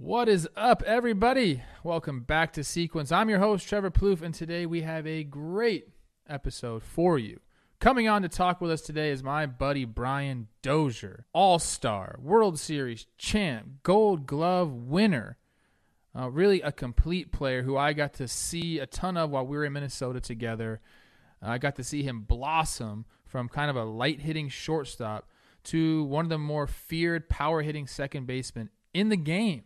What 0.00 0.28
is 0.28 0.48
up, 0.56 0.84
everybody? 0.84 1.60
Welcome 1.82 2.20
back 2.20 2.52
to 2.52 2.62
Sequence. 2.62 3.10
I'm 3.10 3.28
your 3.28 3.40
host, 3.40 3.68
Trevor 3.68 3.90
Plouffe, 3.90 4.22
and 4.22 4.32
today 4.32 4.64
we 4.64 4.82
have 4.82 5.04
a 5.08 5.24
great 5.24 5.88
episode 6.28 6.84
for 6.84 7.18
you. 7.18 7.40
Coming 7.80 8.06
on 8.06 8.22
to 8.22 8.28
talk 8.28 8.60
with 8.60 8.70
us 8.70 8.80
today 8.80 9.10
is 9.10 9.24
my 9.24 9.44
buddy 9.44 9.84
Brian 9.84 10.46
Dozier, 10.62 11.26
All 11.32 11.58
Star, 11.58 12.16
World 12.22 12.60
Series 12.60 13.06
champ, 13.18 13.82
Gold 13.82 14.24
Glove 14.24 14.72
winner. 14.72 15.36
Uh, 16.16 16.30
really 16.30 16.62
a 16.62 16.70
complete 16.70 17.32
player 17.32 17.64
who 17.64 17.76
I 17.76 17.92
got 17.92 18.14
to 18.14 18.28
see 18.28 18.78
a 18.78 18.86
ton 18.86 19.16
of 19.16 19.30
while 19.30 19.46
we 19.46 19.56
were 19.56 19.64
in 19.64 19.72
Minnesota 19.72 20.20
together. 20.20 20.80
I 21.42 21.58
got 21.58 21.74
to 21.74 21.84
see 21.84 22.04
him 22.04 22.22
blossom 22.22 23.04
from 23.26 23.48
kind 23.48 23.68
of 23.68 23.74
a 23.74 23.84
light 23.84 24.20
hitting 24.20 24.48
shortstop 24.48 25.28
to 25.64 26.04
one 26.04 26.24
of 26.24 26.30
the 26.30 26.38
more 26.38 26.68
feared 26.68 27.28
power 27.28 27.62
hitting 27.62 27.88
second 27.88 28.28
basemen 28.28 28.70
in 28.94 29.08
the 29.08 29.16
game. 29.16 29.64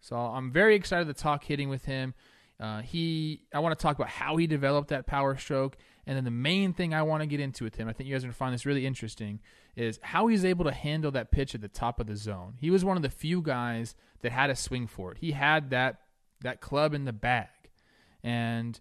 So 0.00 0.16
I'm 0.16 0.50
very 0.50 0.74
excited 0.74 1.06
to 1.06 1.14
talk 1.14 1.44
hitting 1.44 1.68
with 1.68 1.84
him. 1.84 2.14
Uh, 2.60 2.82
he, 2.82 3.42
I 3.54 3.60
want 3.60 3.78
to 3.78 3.82
talk 3.82 3.96
about 3.96 4.08
how 4.08 4.36
he 4.36 4.46
developed 4.46 4.88
that 4.88 5.06
power 5.06 5.36
stroke, 5.36 5.76
and 6.06 6.16
then 6.16 6.24
the 6.24 6.30
main 6.30 6.72
thing 6.72 6.92
I 6.92 7.02
want 7.02 7.22
to 7.22 7.26
get 7.26 7.38
into 7.38 7.62
with 7.62 7.76
him, 7.76 7.88
I 7.88 7.92
think 7.92 8.08
you 8.08 8.14
guys 8.14 8.24
are 8.24 8.26
gonna 8.26 8.34
find 8.34 8.52
this 8.52 8.66
really 8.66 8.84
interesting, 8.84 9.38
is 9.76 10.00
how 10.02 10.26
he's 10.26 10.44
able 10.44 10.64
to 10.64 10.72
handle 10.72 11.12
that 11.12 11.30
pitch 11.30 11.54
at 11.54 11.60
the 11.60 11.68
top 11.68 12.00
of 12.00 12.08
the 12.08 12.16
zone. 12.16 12.54
He 12.60 12.70
was 12.70 12.84
one 12.84 12.96
of 12.96 13.04
the 13.04 13.10
few 13.10 13.42
guys 13.42 13.94
that 14.22 14.32
had 14.32 14.50
a 14.50 14.56
swing 14.56 14.88
for 14.88 15.12
it. 15.12 15.18
He 15.18 15.32
had 15.32 15.70
that 15.70 16.00
that 16.40 16.60
club 16.60 16.94
in 16.94 17.04
the 17.04 17.12
bag, 17.12 17.48
and 18.24 18.80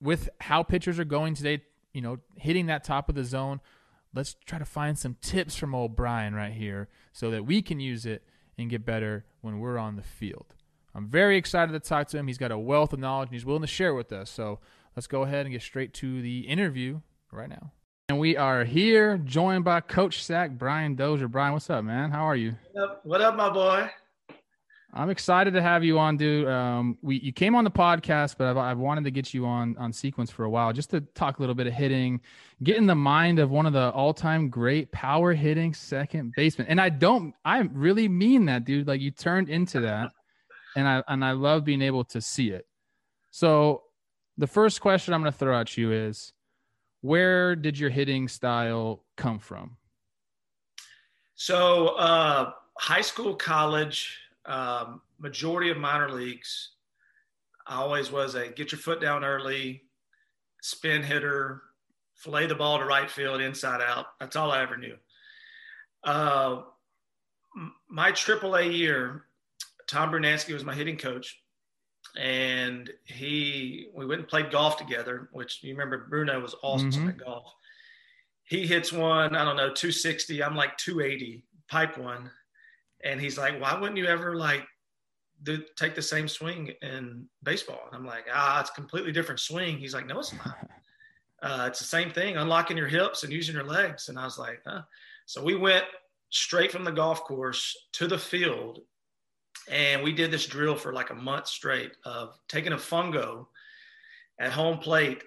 with 0.00 0.28
how 0.40 0.62
pitchers 0.62 1.00
are 1.00 1.04
going 1.04 1.34
today, 1.34 1.62
you 1.92 2.02
know, 2.02 2.18
hitting 2.36 2.66
that 2.66 2.84
top 2.84 3.08
of 3.08 3.16
the 3.16 3.24
zone, 3.24 3.60
let's 4.14 4.34
try 4.46 4.60
to 4.60 4.64
find 4.64 4.96
some 4.96 5.16
tips 5.20 5.56
from 5.56 5.74
old 5.74 5.96
Brian 5.96 6.34
right 6.34 6.52
here 6.52 6.88
so 7.12 7.32
that 7.32 7.46
we 7.46 7.62
can 7.62 7.80
use 7.80 8.06
it 8.06 8.22
and 8.58 8.70
get 8.70 8.84
better 8.84 9.24
when 9.40 9.58
we're 9.58 9.78
on 9.78 9.96
the 9.96 10.02
field. 10.02 10.54
I'm 10.94 11.08
very 11.08 11.36
excited 11.36 11.72
to 11.72 11.80
talk 11.80 12.08
to 12.08 12.18
him. 12.18 12.26
He's 12.26 12.38
got 12.38 12.52
a 12.52 12.58
wealth 12.58 12.92
of 12.92 12.98
knowledge 12.98 13.28
and 13.28 13.34
he's 13.34 13.46
willing 13.46 13.62
to 13.62 13.68
share 13.68 13.90
it 13.90 13.94
with 13.94 14.12
us. 14.12 14.30
So 14.30 14.60
let's 14.94 15.06
go 15.06 15.22
ahead 15.22 15.46
and 15.46 15.52
get 15.52 15.62
straight 15.62 15.94
to 15.94 16.20
the 16.20 16.40
interview 16.40 17.00
right 17.30 17.48
now. 17.48 17.72
And 18.08 18.18
we 18.18 18.36
are 18.36 18.64
here 18.64 19.16
joined 19.16 19.64
by 19.64 19.80
Coach 19.80 20.22
Sack, 20.22 20.50
Brian 20.52 20.94
Dozier. 20.94 21.28
Brian, 21.28 21.54
what's 21.54 21.70
up, 21.70 21.82
man? 21.84 22.10
How 22.10 22.24
are 22.24 22.36
you? 22.36 22.56
What 22.72 22.82
up, 22.84 23.06
what 23.06 23.20
up 23.22 23.36
my 23.36 23.48
boy? 23.48 23.90
I'm 24.94 25.08
excited 25.08 25.54
to 25.54 25.62
have 25.62 25.82
you 25.82 25.98
on, 25.98 26.18
dude. 26.18 26.46
Um, 26.46 26.98
we 27.00 27.18
you 27.20 27.32
came 27.32 27.54
on 27.54 27.64
the 27.64 27.70
podcast, 27.70 28.36
but 28.36 28.48
I've, 28.48 28.58
I've 28.58 28.78
wanted 28.78 29.04
to 29.04 29.10
get 29.10 29.32
you 29.32 29.46
on 29.46 29.74
on 29.78 29.90
sequence 29.90 30.30
for 30.30 30.44
a 30.44 30.50
while, 30.50 30.72
just 30.74 30.90
to 30.90 31.00
talk 31.00 31.38
a 31.38 31.40
little 31.40 31.54
bit 31.54 31.66
of 31.66 31.72
hitting, 31.72 32.20
get 32.62 32.76
in 32.76 32.86
the 32.86 32.94
mind 32.94 33.38
of 33.38 33.50
one 33.50 33.64
of 33.64 33.72
the 33.72 33.90
all 33.90 34.12
time 34.12 34.50
great 34.50 34.92
power 34.92 35.32
hitting 35.32 35.72
second 35.72 36.34
baseman. 36.36 36.66
And 36.68 36.78
I 36.78 36.90
don't, 36.90 37.34
I 37.42 37.60
really 37.72 38.06
mean 38.06 38.44
that, 38.46 38.66
dude. 38.66 38.86
Like 38.86 39.00
you 39.00 39.10
turned 39.10 39.48
into 39.48 39.80
that, 39.80 40.12
and 40.76 40.86
I 40.86 41.02
and 41.08 41.24
I 41.24 41.32
love 41.32 41.64
being 41.64 41.80
able 41.80 42.04
to 42.04 42.20
see 42.20 42.50
it. 42.50 42.66
So, 43.30 43.84
the 44.36 44.46
first 44.46 44.82
question 44.82 45.14
I'm 45.14 45.22
going 45.22 45.32
to 45.32 45.38
throw 45.38 45.58
at 45.58 45.74
you 45.74 45.90
is, 45.90 46.34
where 47.00 47.56
did 47.56 47.78
your 47.78 47.88
hitting 47.88 48.28
style 48.28 49.04
come 49.16 49.38
from? 49.38 49.78
So, 51.34 51.88
uh, 51.96 52.52
high 52.76 53.00
school, 53.00 53.34
college 53.34 54.18
um, 54.46 55.00
majority 55.18 55.70
of 55.70 55.76
minor 55.76 56.10
leagues, 56.10 56.72
I 57.66 57.76
always 57.76 58.10
was 58.10 58.34
a 58.34 58.48
get 58.48 58.72
your 58.72 58.78
foot 58.78 59.00
down 59.00 59.24
early, 59.24 59.82
spin 60.60 61.02
hitter, 61.02 61.62
fillet 62.16 62.46
the 62.46 62.54
ball 62.54 62.78
to 62.78 62.84
right 62.84 63.10
field, 63.10 63.40
inside 63.40 63.80
out. 63.80 64.06
That's 64.20 64.36
all 64.36 64.50
I 64.50 64.62
ever 64.62 64.76
knew. 64.76 64.96
Uh, 66.04 66.62
my 67.88 68.10
AAA 68.12 68.76
year, 68.76 69.26
Tom 69.86 70.10
Brunansky 70.10 70.54
was 70.54 70.64
my 70.64 70.74
hitting 70.74 70.96
coach, 70.96 71.40
and 72.18 72.90
he 73.04 73.88
we 73.94 74.06
went 74.06 74.20
and 74.20 74.28
played 74.28 74.50
golf 74.50 74.76
together. 74.76 75.28
Which 75.32 75.62
you 75.62 75.72
remember, 75.72 76.06
Bruno 76.08 76.40
was 76.40 76.54
awesome 76.62 76.90
mm-hmm. 76.90 77.08
at 77.10 77.18
golf. 77.18 77.54
He 78.44 78.66
hits 78.66 78.92
one, 78.92 79.36
I 79.36 79.44
don't 79.44 79.56
know, 79.56 79.72
260. 79.72 80.42
I'm 80.42 80.56
like 80.56 80.76
280, 80.76 81.44
pipe 81.68 81.96
one, 81.96 82.30
and 83.04 83.20
he's 83.20 83.38
like, 83.38 83.60
why 83.60 83.78
wouldn't 83.78 83.98
you 83.98 84.06
ever 84.06 84.36
like 84.36 84.64
do, 85.42 85.62
take 85.76 85.94
the 85.94 86.02
same 86.02 86.28
swing 86.28 86.72
in 86.82 87.26
baseball? 87.42 87.80
And 87.86 87.96
I'm 87.96 88.06
like, 88.06 88.26
ah, 88.32 88.60
it's 88.60 88.70
a 88.70 88.74
completely 88.74 89.12
different 89.12 89.40
swing. 89.40 89.78
He's 89.78 89.94
like, 89.94 90.06
no, 90.06 90.18
it's 90.18 90.32
not. 90.32 90.56
Uh, 91.42 91.64
it's 91.66 91.80
the 91.80 91.84
same 91.84 92.08
thing, 92.08 92.36
unlocking 92.36 92.76
your 92.76 92.86
hips 92.86 93.24
and 93.24 93.32
using 93.32 93.56
your 93.56 93.64
legs. 93.64 94.08
And 94.08 94.16
I 94.16 94.22
was 94.22 94.38
like, 94.38 94.60
huh. 94.64 94.82
So 95.26 95.42
we 95.42 95.56
went 95.56 95.84
straight 96.30 96.70
from 96.70 96.84
the 96.84 96.92
golf 96.92 97.24
course 97.24 97.76
to 97.94 98.06
the 98.06 98.16
field. 98.16 98.78
And 99.68 100.04
we 100.04 100.12
did 100.12 100.30
this 100.30 100.46
drill 100.46 100.76
for 100.76 100.92
like 100.92 101.10
a 101.10 101.16
month 101.16 101.48
straight 101.48 101.96
of 102.04 102.38
taking 102.46 102.74
a 102.74 102.76
fungo 102.76 103.46
at 104.38 104.52
home 104.52 104.78
plate. 104.78 105.24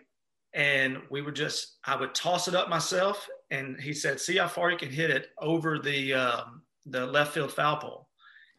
And 0.53 1.01
we 1.09 1.21
would 1.21 1.35
just, 1.35 1.79
I 1.83 1.97
would 1.97 2.15
toss 2.15 2.47
it 2.47 2.55
up 2.55 2.69
myself. 2.69 3.27
And 3.51 3.77
he 3.77 3.91
said, 3.93 4.21
see 4.21 4.37
how 4.37 4.47
far 4.47 4.71
you 4.71 4.77
can 4.77 4.91
hit 4.91 5.11
it 5.11 5.27
over 5.41 5.79
the, 5.79 6.13
um, 6.13 6.61
the 6.85 7.05
left 7.05 7.33
field 7.33 7.51
foul 7.51 7.77
pole. 7.77 8.07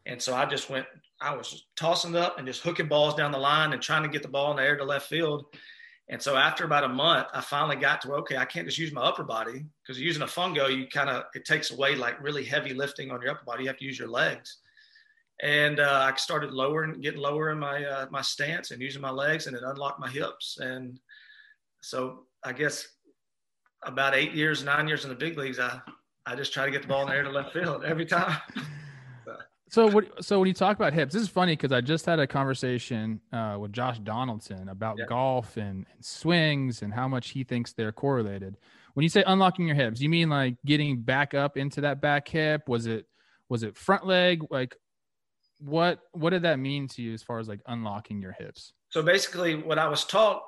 And 0.06 0.20
so 0.20 0.34
I 0.34 0.46
just 0.46 0.70
went, 0.70 0.86
I 1.20 1.34
was 1.34 1.66
tossing 1.76 2.16
up 2.16 2.38
and 2.38 2.46
just 2.46 2.62
hooking 2.62 2.88
balls 2.88 3.14
down 3.14 3.32
the 3.32 3.38
line 3.38 3.72
and 3.72 3.82
trying 3.82 4.04
to 4.04 4.08
get 4.08 4.22
the 4.22 4.28
ball 4.28 4.50
in 4.52 4.56
the 4.56 4.62
air 4.62 4.76
to 4.76 4.84
left 4.84 5.08
field. 5.08 5.46
And 6.08 6.22
so 6.22 6.36
after 6.36 6.64
about 6.64 6.84
a 6.84 6.88
month, 6.88 7.26
I 7.34 7.40
finally 7.40 7.76
got 7.76 8.00
to 8.02 8.12
okay, 8.14 8.36
I 8.36 8.44
can't 8.44 8.66
just 8.66 8.78
use 8.78 8.92
my 8.92 9.02
upper 9.02 9.24
body 9.24 9.66
because 9.82 10.00
using 10.00 10.22
a 10.22 10.26
fungo, 10.26 10.74
you 10.74 10.86
kind 10.86 11.10
of 11.10 11.24
it 11.34 11.44
takes 11.44 11.72
away 11.72 11.96
like 11.96 12.22
really 12.22 12.44
heavy 12.44 12.74
lifting 12.74 13.10
on 13.10 13.20
your 13.20 13.32
upper 13.32 13.44
body. 13.44 13.64
You 13.64 13.68
have 13.70 13.78
to 13.78 13.84
use 13.84 13.98
your 13.98 14.08
legs. 14.08 14.58
And 15.42 15.80
uh, 15.80 16.08
I 16.12 16.16
started 16.16 16.52
lowering, 16.52 17.00
getting 17.00 17.20
lower 17.20 17.50
in 17.50 17.58
my 17.58 17.84
uh, 17.84 18.06
my 18.10 18.22
stance 18.22 18.70
and 18.70 18.80
using 18.80 19.02
my 19.02 19.10
legs, 19.10 19.48
and 19.48 19.56
it 19.56 19.64
unlocked 19.64 19.98
my 19.98 20.08
hips. 20.08 20.58
And 20.60 21.00
so 21.82 22.26
I 22.44 22.52
guess 22.52 22.86
about 23.82 24.14
eight 24.14 24.32
years, 24.32 24.62
nine 24.62 24.86
years 24.86 25.02
in 25.04 25.10
the 25.10 25.16
big 25.16 25.36
leagues, 25.36 25.58
I 25.58 25.80
I 26.26 26.34
just 26.34 26.52
try 26.52 26.64
to 26.64 26.70
get 26.70 26.82
the 26.82 26.88
ball 26.88 27.02
in 27.02 27.08
the 27.08 27.14
air 27.14 27.22
to 27.22 27.30
left 27.30 27.52
field 27.52 27.84
every 27.84 28.04
time. 28.04 28.36
so 29.70 29.88
what? 29.88 30.24
So 30.24 30.40
when 30.40 30.48
you 30.48 30.54
talk 30.54 30.76
about 30.76 30.92
hips, 30.92 31.14
this 31.14 31.22
is 31.22 31.28
funny 31.28 31.52
because 31.52 31.70
I 31.70 31.80
just 31.80 32.04
had 32.04 32.18
a 32.18 32.26
conversation 32.26 33.20
uh, 33.32 33.56
with 33.60 33.72
Josh 33.72 34.00
Donaldson 34.00 34.68
about 34.68 34.98
yeah. 34.98 35.06
golf 35.06 35.56
and, 35.56 35.86
and, 35.92 36.04
swings 36.04 36.82
and 36.82 36.92
how 36.92 37.06
much 37.06 37.30
he 37.30 37.44
thinks 37.44 37.72
they're 37.72 37.92
correlated. 37.92 38.56
When 38.94 39.04
you 39.04 39.08
say 39.08 39.22
unlocking 39.26 39.66
your 39.66 39.76
hips, 39.76 40.00
you 40.00 40.08
mean 40.08 40.28
like 40.28 40.56
getting 40.64 41.00
back 41.00 41.34
up 41.34 41.56
into 41.56 41.82
that 41.82 42.00
back 42.00 42.26
hip? 42.28 42.68
Was 42.68 42.86
it 42.86 43.06
was 43.48 43.62
it 43.62 43.76
front 43.76 44.04
leg? 44.04 44.42
Like 44.50 44.76
what 45.58 46.00
what 46.12 46.30
did 46.30 46.42
that 46.42 46.58
mean 46.58 46.88
to 46.88 47.02
you 47.02 47.14
as 47.14 47.22
far 47.22 47.38
as 47.38 47.48
like 47.48 47.60
unlocking 47.66 48.20
your 48.20 48.32
hips? 48.32 48.72
So 48.88 49.02
basically, 49.02 49.54
what 49.54 49.78
I 49.78 49.88
was 49.88 50.04
taught 50.04 50.42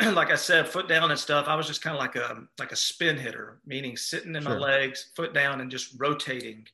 like 0.14 0.30
I 0.30 0.36
said, 0.36 0.68
foot 0.68 0.88
down 0.88 1.10
and 1.10 1.18
stuff. 1.18 1.48
I 1.48 1.56
was 1.56 1.66
just 1.66 1.82
kind 1.82 1.96
of 1.96 2.00
like 2.00 2.16
a 2.16 2.44
like 2.58 2.72
a 2.72 2.76
spin 2.76 3.16
hitter, 3.16 3.60
meaning 3.66 3.96
sitting 3.96 4.36
in 4.36 4.42
sure. 4.42 4.54
my 4.54 4.58
legs, 4.58 5.10
foot 5.16 5.34
down, 5.34 5.60
and 5.60 5.70
just 5.70 5.94
rotating. 5.98 6.66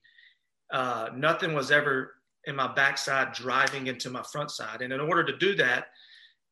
Uh, 0.71 1.09
nothing 1.15 1.55
was 1.55 1.71
ever 1.71 2.15
in 2.45 2.57
my 2.57 2.73
backside 2.73 3.33
driving 3.33 3.87
into 3.87 4.11
my 4.11 4.23
front 4.23 4.51
side. 4.51 4.83
And 4.83 4.93
in 4.93 5.01
order 5.01 5.25
to 5.25 5.37
do 5.39 5.55
that, 5.57 5.87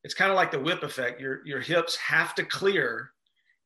it's 0.04 0.14
kind 0.14 0.30
of 0.30 0.36
like 0.36 0.50
the 0.50 0.58
whip 0.58 0.82
effect. 0.82 1.20
Your 1.20 1.46
your 1.46 1.60
hips 1.60 1.96
have 1.96 2.34
to 2.36 2.44
clear 2.44 3.12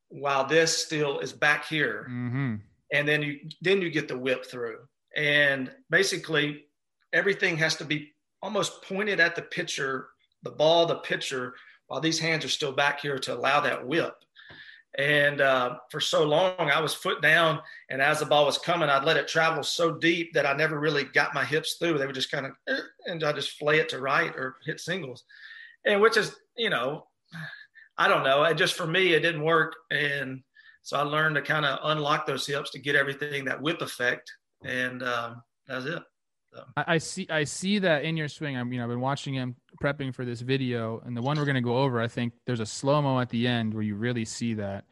while 0.08 0.46
this 0.46 0.76
still 0.76 1.20
is 1.20 1.32
back 1.32 1.66
here, 1.66 2.06
mm-hmm. 2.10 2.56
and 2.92 3.08
then 3.08 3.22
you 3.22 3.38
then 3.62 3.80
you 3.80 3.90
get 3.90 4.08
the 4.08 4.18
whip 4.18 4.46
through. 4.46 4.78
And 5.16 5.70
basically, 5.90 6.64
everything 7.12 7.56
has 7.58 7.76
to 7.76 7.84
be 7.84 8.12
almost 8.42 8.82
pointed 8.82 9.20
at 9.20 9.34
the 9.36 9.42
pitcher, 9.42 10.08
the 10.42 10.50
ball, 10.50 10.86
the 10.86 10.96
pitcher 10.96 11.54
while 11.86 12.00
these 12.00 12.18
hands 12.18 12.44
are 12.44 12.50
still 12.50 12.72
back 12.72 13.00
here 13.00 13.18
to 13.18 13.34
allow 13.34 13.60
that 13.60 13.86
whip. 13.86 14.14
And 14.98 15.42
uh, 15.42 15.76
for 15.90 16.00
so 16.00 16.24
long, 16.24 16.54
I 16.58 16.80
was 16.80 16.94
foot 16.94 17.20
down, 17.20 17.60
and 17.90 18.00
as 18.00 18.18
the 18.18 18.26
ball 18.26 18.46
was 18.46 18.56
coming, 18.56 18.88
I'd 18.88 19.04
let 19.04 19.18
it 19.18 19.28
travel 19.28 19.62
so 19.62 19.92
deep 19.92 20.32
that 20.32 20.46
I 20.46 20.54
never 20.54 20.80
really 20.80 21.04
got 21.04 21.34
my 21.34 21.44
hips 21.44 21.74
through. 21.74 21.98
They 21.98 22.06
would 22.06 22.14
just 22.14 22.30
kind 22.30 22.46
of, 22.46 22.52
eh, 22.66 22.80
and 23.04 23.22
I 23.22 23.32
just 23.32 23.58
flay 23.58 23.78
it 23.78 23.90
to 23.90 24.00
right 24.00 24.34
or 24.34 24.56
hit 24.64 24.80
singles, 24.80 25.24
and 25.84 26.00
which 26.00 26.16
is, 26.16 26.34
you 26.56 26.70
know, 26.70 27.06
I 27.98 28.08
don't 28.08 28.24
know. 28.24 28.42
It 28.44 28.56
just 28.56 28.74
for 28.74 28.86
me, 28.86 29.12
it 29.12 29.20
didn't 29.20 29.42
work, 29.42 29.74
and 29.90 30.42
so 30.82 30.98
I 30.98 31.02
learned 31.02 31.34
to 31.36 31.42
kind 31.42 31.66
of 31.66 31.78
unlock 31.82 32.26
those 32.26 32.46
hips 32.46 32.70
to 32.70 32.78
get 32.78 32.96
everything 32.96 33.44
that 33.46 33.60
whip 33.60 33.82
effect, 33.82 34.32
and 34.64 35.02
um, 35.02 35.42
that's 35.66 35.84
it. 35.84 36.02
I, 36.76 36.94
I, 36.94 36.98
see 36.98 37.26
I 37.30 37.44
see 37.44 37.78
that 37.80 38.04
in 38.04 38.16
your 38.16 38.28
swing. 38.28 38.56
I'm 38.56 38.72
you 38.72 38.78
know 38.78 38.84
I've 38.84 38.90
been 38.90 39.00
watching 39.00 39.34
him 39.34 39.56
prepping 39.82 40.14
for 40.14 40.24
this 40.24 40.40
video, 40.40 41.00
and 41.04 41.16
the 41.16 41.22
one 41.22 41.38
we're 41.38 41.44
gonna 41.44 41.60
go 41.60 41.78
over. 41.78 42.00
I 42.00 42.08
think 42.08 42.32
there's 42.46 42.60
a 42.60 42.66
slow 42.66 43.02
mo 43.02 43.20
at 43.20 43.30
the 43.30 43.46
end 43.46 43.74
where 43.74 43.82
you 43.82 43.96
really 43.96 44.24
see 44.24 44.54
that, 44.54 44.84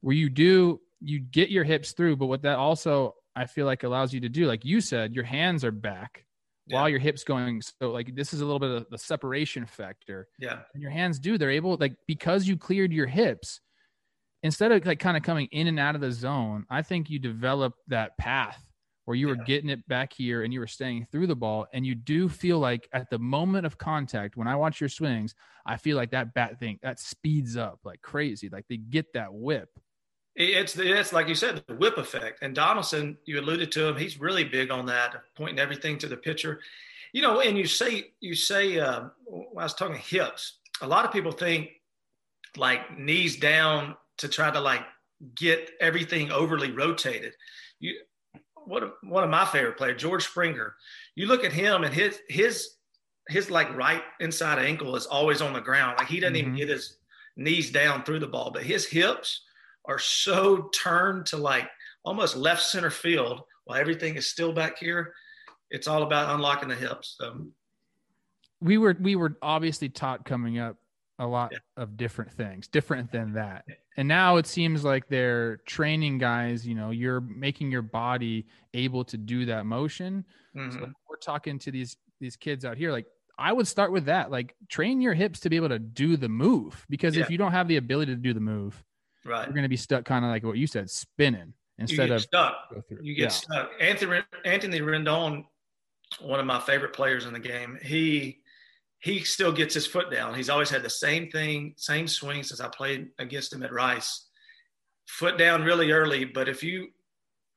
where 0.00 0.14
you 0.14 0.28
do 0.28 0.80
you 1.00 1.20
get 1.20 1.50
your 1.50 1.64
hips 1.64 1.92
through, 1.92 2.16
but 2.16 2.26
what 2.26 2.42
that 2.42 2.56
also 2.56 3.14
I 3.36 3.46
feel 3.46 3.66
like 3.66 3.82
allows 3.82 4.12
you 4.12 4.20
to 4.20 4.28
do, 4.28 4.46
like 4.46 4.64
you 4.64 4.80
said, 4.80 5.14
your 5.14 5.24
hands 5.24 5.64
are 5.64 5.72
back 5.72 6.24
yeah. 6.66 6.76
while 6.76 6.88
your 6.88 6.98
hips 6.98 7.24
going. 7.24 7.62
So 7.80 7.90
like 7.90 8.14
this 8.14 8.32
is 8.32 8.40
a 8.40 8.44
little 8.44 8.58
bit 8.60 8.70
of 8.70 8.86
the 8.90 8.98
separation 8.98 9.66
factor. 9.66 10.28
Yeah, 10.38 10.60
and 10.72 10.82
your 10.82 10.90
hands 10.90 11.18
do. 11.18 11.36
They're 11.38 11.50
able 11.50 11.76
like 11.78 11.94
because 12.06 12.46
you 12.46 12.56
cleared 12.56 12.92
your 12.92 13.06
hips. 13.06 13.60
Instead 14.42 14.72
of 14.72 14.84
like 14.84 14.98
kind 14.98 15.16
of 15.16 15.22
coming 15.22 15.48
in 15.52 15.68
and 15.68 15.80
out 15.80 15.94
of 15.94 16.02
the 16.02 16.12
zone, 16.12 16.66
I 16.68 16.82
think 16.82 17.08
you 17.08 17.18
develop 17.18 17.74
that 17.88 18.16
path 18.18 18.62
where 19.04 19.16
you 19.16 19.28
were 19.28 19.36
Yeah. 19.36 19.44
getting 19.44 19.70
it 19.70 19.86
back 19.86 20.12
here 20.12 20.42
and 20.42 20.52
you 20.52 20.60
were 20.60 20.66
staying 20.66 21.06
through 21.10 21.26
the 21.26 21.36
ball. 21.36 21.66
And 21.72 21.84
you 21.86 21.94
do 21.94 22.28
feel 22.28 22.58
like 22.58 22.88
at 22.92 23.10
the 23.10 23.18
moment 23.18 23.66
of 23.66 23.76
contact, 23.78 24.36
when 24.36 24.48
I 24.48 24.56
watch 24.56 24.80
your 24.80 24.88
swings, 24.88 25.34
I 25.66 25.76
feel 25.76 25.96
like 25.96 26.10
that 26.10 26.34
bat 26.34 26.58
thing 26.58 26.78
that 26.82 26.98
speeds 26.98 27.56
up 27.56 27.80
like 27.84 28.00
crazy. 28.02 28.48
Like 28.48 28.66
they 28.68 28.76
get 28.78 29.12
that 29.14 29.32
whip. 29.32 29.68
It's 30.36 30.76
it's 30.76 31.12
like 31.12 31.28
you 31.28 31.36
said, 31.36 31.62
the 31.68 31.76
whip 31.76 31.96
effect. 31.96 32.40
And 32.42 32.54
Donaldson, 32.54 33.16
you 33.24 33.38
alluded 33.38 33.70
to 33.72 33.86
him. 33.86 33.96
He's 33.96 34.18
really 34.18 34.42
big 34.42 34.70
on 34.72 34.86
that, 34.86 35.14
pointing 35.36 35.60
everything 35.60 35.96
to 35.98 36.08
the 36.08 36.16
pitcher. 36.16 36.60
You 37.12 37.22
know, 37.22 37.40
and 37.40 37.56
you 37.56 37.66
say 37.66 38.12
you 38.20 38.34
say 38.34 38.80
uh, 38.80 39.04
when 39.26 39.46
I 39.58 39.64
was 39.64 39.74
talking 39.74 39.96
hips. 39.96 40.58
A 40.80 40.86
lot 40.88 41.04
of 41.04 41.12
people 41.12 41.30
think 41.30 41.70
like 42.56 42.98
knees 42.98 43.36
down 43.36 43.96
to 44.18 44.28
try 44.28 44.50
to 44.50 44.60
like 44.60 44.82
get 45.36 45.70
everything 45.80 46.32
overly 46.32 46.72
rotated. 46.72 47.34
You, 47.78 47.94
what 48.66 49.02
one 49.04 49.24
of 49.24 49.30
my 49.30 49.44
favorite 49.44 49.76
players, 49.76 50.00
George 50.00 50.24
Springer. 50.24 50.74
You 51.14 51.26
look 51.26 51.44
at 51.44 51.52
him 51.52 51.84
and 51.84 51.94
his 51.94 52.20
his 52.28 52.76
his 53.28 53.50
like 53.50 53.74
right 53.74 54.02
inside 54.20 54.58
ankle 54.58 54.96
is 54.96 55.06
always 55.06 55.40
on 55.40 55.52
the 55.52 55.60
ground. 55.60 55.96
Like 55.98 56.08
he 56.08 56.20
doesn't 56.20 56.36
even 56.36 56.52
Mhm. 56.54 56.58
get 56.58 56.68
his 56.68 56.98
knees 57.36 57.70
down 57.70 58.04
through 58.04 58.20
the 58.20 58.26
ball, 58.26 58.50
but 58.50 58.62
his 58.62 58.86
hips 58.86 59.42
are 59.86 59.98
so 59.98 60.68
turned 60.68 61.26
to 61.26 61.36
like 61.36 61.68
almost 62.04 62.36
left 62.36 62.62
center 62.62 62.90
field 62.90 63.42
while 63.64 63.78
everything 63.80 64.16
is 64.16 64.28
still 64.28 64.52
back 64.52 64.78
here. 64.78 65.14
It's 65.70 65.88
all 65.88 66.02
about 66.02 66.34
unlocking 66.34 66.68
the 66.68 66.74
hips. 66.74 67.16
So, 67.18 67.46
we 68.60 68.78
were 68.78 68.96
we 69.00 69.16
were 69.16 69.36
obviously 69.42 69.88
taught 69.88 70.24
coming 70.24 70.58
up 70.58 70.76
a 71.18 71.26
lot 71.26 71.52
Yeah. 71.52 71.58
of 71.76 71.96
different 71.96 72.32
things 72.32 72.66
different 72.66 73.10
than 73.12 73.32
that 73.34 73.64
and 73.96 74.08
now 74.08 74.36
it 74.36 74.46
seems 74.46 74.82
like 74.84 75.06
they're 75.08 75.58
training 75.58 76.18
guys 76.18 76.66
you 76.66 76.74
know 76.74 76.90
you're 76.90 77.20
making 77.20 77.70
your 77.70 77.82
body 77.82 78.46
able 78.74 79.04
to 79.04 79.16
do 79.16 79.44
that 79.46 79.64
motion 79.66 80.24
mhm. 80.56 80.72
so 80.72 80.90
we're 81.08 81.16
talking 81.16 81.58
to 81.60 81.70
these 81.70 81.96
these 82.20 82.36
kids 82.36 82.64
out 82.64 82.76
here 82.76 82.90
like 82.90 83.06
i 83.38 83.52
would 83.52 83.68
start 83.68 83.92
with 83.92 84.06
that 84.06 84.30
like 84.30 84.56
train 84.68 85.00
your 85.00 85.14
hips 85.14 85.38
to 85.40 85.48
be 85.48 85.56
able 85.56 85.68
to 85.68 85.78
do 85.78 86.16
the 86.16 86.28
move 86.28 86.84
because 86.88 87.16
if 87.16 87.30
you 87.30 87.38
don't 87.38 87.52
have 87.52 87.68
the 87.68 87.76
ability 87.76 88.12
to 88.12 88.20
do 88.20 88.32
the 88.34 88.40
move 88.40 88.82
right. 89.24 89.44
you're 89.46 89.54
going 89.54 89.62
to 89.62 89.68
be 89.68 89.76
stuck 89.76 90.04
kind 90.04 90.24
of 90.24 90.30
like 90.32 90.42
what 90.44 90.56
you 90.58 90.66
said 90.66 90.90
spinning 90.90 91.52
instead 91.78 92.10
of 92.10 92.20
stuck. 92.22 92.70
go 92.72 92.80
through 92.88 92.98
You 93.02 93.14
get 93.14 93.22
Yeah. 93.24 93.28
stuck. 93.28 93.70
Anthony 93.80 94.20
Anthony 94.44 94.80
Rendon, 94.80 95.44
one 96.20 96.38
of 96.38 96.46
my 96.46 96.60
favorite 96.60 96.92
players 96.92 97.26
in 97.26 97.32
the 97.32 97.40
game. 97.40 97.76
He 97.82 98.43
he 99.04 99.22
still 99.22 99.52
gets 99.52 99.74
his 99.74 99.86
foot 99.86 100.10
down. 100.10 100.34
He's 100.34 100.48
always 100.48 100.70
had 100.70 100.82
the 100.82 100.88
same 100.88 101.30
thing, 101.30 101.74
same 101.76 102.08
swing 102.08 102.42
since 102.42 102.58
I 102.58 102.68
played 102.68 103.10
against 103.18 103.52
him 103.52 103.62
at 103.62 103.70
Rice. 103.70 104.28
Foot 105.06 105.36
down 105.36 105.62
really 105.62 105.92
early, 105.92 106.24
but 106.24 106.48
if 106.48 106.62
you, 106.62 106.88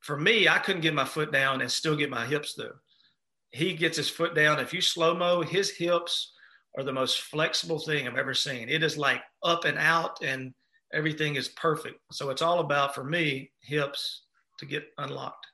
for 0.01 0.19
me, 0.19 0.49
I 0.49 0.57
couldn't 0.57 0.81
get 0.81 0.93
my 0.93 1.05
foot 1.05 1.31
down 1.31 1.61
and 1.61 1.71
still 1.71 1.95
get 1.95 2.09
my 2.09 2.25
hips 2.25 2.51
through. 2.51 2.73
He 3.51 3.75
gets 3.75 3.95
his 3.95 4.09
foot 4.09 4.35
down. 4.35 4.59
If 4.59 4.73
you 4.73 4.81
slow 4.81 5.15
mo, 5.15 5.41
his 5.41 5.69
hips 5.69 6.33
are 6.77 6.83
the 6.83 6.91
most 6.91 7.21
flexible 7.21 7.79
thing 7.79 8.05
I've 8.05 8.17
ever 8.17 8.33
seen. 8.33 8.67
It 8.67 8.83
is 8.83 8.97
like 8.97 9.21
up 9.41 9.63
and 9.63 9.77
out, 9.77 10.21
and 10.21 10.53
everything 10.93 11.35
is 11.35 11.47
perfect. 11.47 12.01
So 12.11 12.29
it's 12.29 12.41
all 12.41 12.59
about 12.59 12.93
for 12.93 13.05
me 13.05 13.51
hips 13.61 14.23
to 14.59 14.65
get 14.65 14.83
unlocked. 14.97 15.47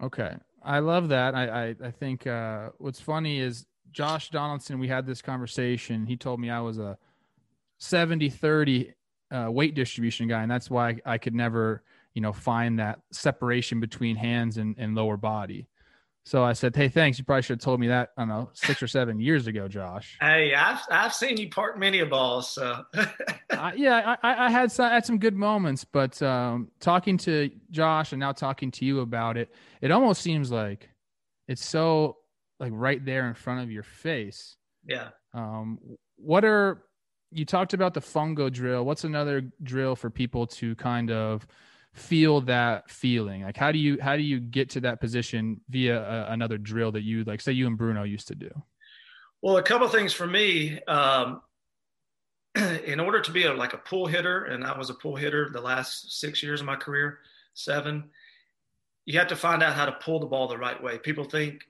Okay. 0.00 0.36
I 0.62 0.78
love 0.78 1.08
that. 1.08 1.34
I, 1.34 1.46
I, 1.48 1.74
I 1.82 1.90
think 1.90 2.28
uh, 2.28 2.68
what's 2.78 3.00
funny 3.00 3.40
is 3.40 3.66
Josh 3.94 4.28
Donaldson, 4.30 4.78
we 4.80 4.88
had 4.88 5.06
this 5.06 5.22
conversation. 5.22 6.04
He 6.04 6.16
told 6.16 6.40
me 6.40 6.50
I 6.50 6.60
was 6.60 6.78
a 6.78 6.98
70 7.78 8.28
30 8.28 8.92
uh, 9.30 9.50
weight 9.50 9.74
distribution 9.74 10.28
guy, 10.28 10.42
and 10.42 10.50
that's 10.50 10.68
why 10.68 10.96
I, 11.06 11.16
could 11.16 11.34
never, 11.34 11.82
you 12.12 12.20
know, 12.20 12.32
find 12.32 12.78
that 12.80 13.00
separation 13.12 13.80
between 13.80 14.16
hands 14.16 14.58
and, 14.58 14.74
and 14.78 14.94
lower 14.94 15.16
body. 15.16 15.68
So 16.24 16.42
I 16.42 16.54
said, 16.54 16.74
Hey, 16.74 16.88
thanks. 16.88 17.18
You 17.18 17.24
probably 17.24 17.42
should 17.42 17.58
have 17.58 17.64
told 17.64 17.78
me 17.80 17.88
that, 17.88 18.10
I 18.16 18.22
don't 18.22 18.28
know, 18.28 18.50
six 18.54 18.82
or 18.82 18.88
seven 18.88 19.20
years 19.20 19.46
ago, 19.46 19.68
Josh. 19.68 20.16
Hey, 20.20 20.54
I've 20.54 20.80
I've 20.90 21.14
seen 21.14 21.36
you 21.36 21.48
park 21.50 21.78
many 21.78 22.00
a 22.00 22.06
balls. 22.06 22.50
So 22.50 22.82
I, 23.50 23.74
yeah, 23.76 24.16
I, 24.22 24.46
I 24.46 24.50
had 24.50 24.72
some, 24.72 24.86
I 24.90 24.94
had 24.94 25.06
some 25.06 25.18
good 25.18 25.36
moments, 25.36 25.84
but 25.84 26.20
um, 26.22 26.68
talking 26.80 27.16
to 27.18 27.50
Josh 27.70 28.12
and 28.12 28.20
now 28.20 28.32
talking 28.32 28.70
to 28.72 28.84
you 28.84 29.00
about 29.00 29.36
it, 29.36 29.52
it 29.82 29.90
almost 29.90 30.22
seems 30.22 30.50
like 30.50 30.88
it's 31.46 31.64
so 31.64 32.16
like 32.64 32.72
right 32.74 33.04
there 33.04 33.28
in 33.28 33.34
front 33.34 33.62
of 33.62 33.70
your 33.70 33.82
face. 33.82 34.56
yeah. 34.86 35.08
Um, 35.32 35.78
what 36.16 36.44
are 36.44 36.84
you 37.32 37.44
talked 37.44 37.74
about 37.74 37.94
the 37.94 38.00
fungo 38.00 38.50
drill? 38.52 38.84
What's 38.84 39.04
another 39.04 39.50
drill 39.62 39.96
for 39.96 40.10
people 40.10 40.46
to 40.46 40.76
kind 40.76 41.10
of 41.10 41.46
feel 41.92 42.40
that 42.42 42.88
feeling? 42.88 43.42
Like 43.42 43.56
how 43.56 43.72
do 43.72 43.78
you 43.78 43.98
how 44.00 44.16
do 44.16 44.22
you 44.22 44.40
get 44.40 44.70
to 44.70 44.80
that 44.80 45.00
position 45.00 45.60
via 45.68 46.00
a, 46.00 46.32
another 46.32 46.58
drill 46.58 46.92
that 46.92 47.02
you 47.02 47.24
like? 47.24 47.40
Say 47.40 47.52
you 47.52 47.66
and 47.66 47.76
Bruno 47.76 48.04
used 48.04 48.28
to 48.28 48.34
do. 48.34 48.50
Well, 49.42 49.58
a 49.58 49.62
couple 49.62 49.88
things 49.88 50.12
for 50.12 50.26
me. 50.26 50.80
Um, 50.84 51.42
in 52.86 53.00
order 53.00 53.20
to 53.20 53.32
be 53.32 53.44
a, 53.44 53.52
like 53.52 53.72
a 53.74 53.78
pull 53.78 54.06
hitter, 54.06 54.44
and 54.44 54.64
I 54.64 54.78
was 54.78 54.88
a 54.88 54.94
pull 54.94 55.16
hitter 55.16 55.50
the 55.52 55.60
last 55.60 56.20
six 56.20 56.42
years 56.42 56.60
of 56.60 56.66
my 56.66 56.76
career, 56.76 57.18
seven, 57.54 58.10
you 59.06 59.18
have 59.18 59.28
to 59.28 59.36
find 59.36 59.62
out 59.62 59.74
how 59.74 59.86
to 59.86 59.92
pull 59.92 60.20
the 60.20 60.26
ball 60.26 60.48
the 60.48 60.56
right 60.56 60.80
way. 60.80 60.98
People 60.98 61.24
think, 61.24 61.62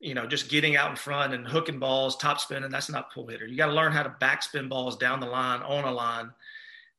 you 0.00 0.14
know, 0.14 0.26
just 0.26 0.50
getting 0.50 0.76
out 0.76 0.90
in 0.90 0.96
front 0.96 1.34
and 1.34 1.46
hooking 1.46 1.78
balls, 1.78 2.16
top 2.16 2.40
spinning, 2.40 2.70
that's 2.70 2.90
not 2.90 3.12
pull 3.12 3.26
hitter. 3.26 3.46
You 3.46 3.56
got 3.56 3.66
to 3.66 3.72
learn 3.72 3.92
how 3.92 4.02
to 4.02 4.14
backspin 4.20 4.68
balls 4.68 4.96
down 4.96 5.20
the 5.20 5.26
line, 5.26 5.62
on 5.62 5.84
a 5.84 5.90
line, 5.90 6.30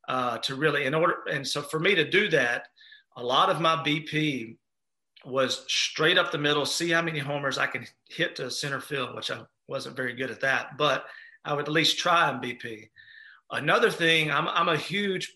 uh, 0.07 0.37
to 0.39 0.55
really, 0.55 0.85
in 0.85 0.93
order. 0.93 1.17
And 1.31 1.47
so 1.47 1.61
for 1.61 1.79
me 1.79 1.95
to 1.95 2.09
do 2.09 2.29
that, 2.29 2.69
a 3.15 3.23
lot 3.23 3.49
of 3.49 3.61
my 3.61 3.75
BP 3.77 4.57
was 5.25 5.65
straight 5.67 6.17
up 6.17 6.31
the 6.31 6.37
middle, 6.37 6.65
see 6.65 6.89
how 6.91 7.01
many 7.01 7.19
homers 7.19 7.57
I 7.57 7.67
can 7.67 7.85
hit 8.09 8.35
to 8.37 8.49
center 8.49 8.79
field, 8.79 9.15
which 9.15 9.29
I 9.29 9.41
wasn't 9.67 9.95
very 9.95 10.13
good 10.13 10.31
at 10.31 10.41
that, 10.41 10.77
but 10.77 11.05
I 11.43 11.53
would 11.53 11.65
at 11.65 11.71
least 11.71 11.97
try 11.97 12.29
in 12.29 12.39
BP. 12.39 12.89
Another 13.51 13.91
thing, 13.91 14.31
I'm, 14.31 14.47
I'm 14.47 14.69
a 14.69 14.77
huge 14.77 15.35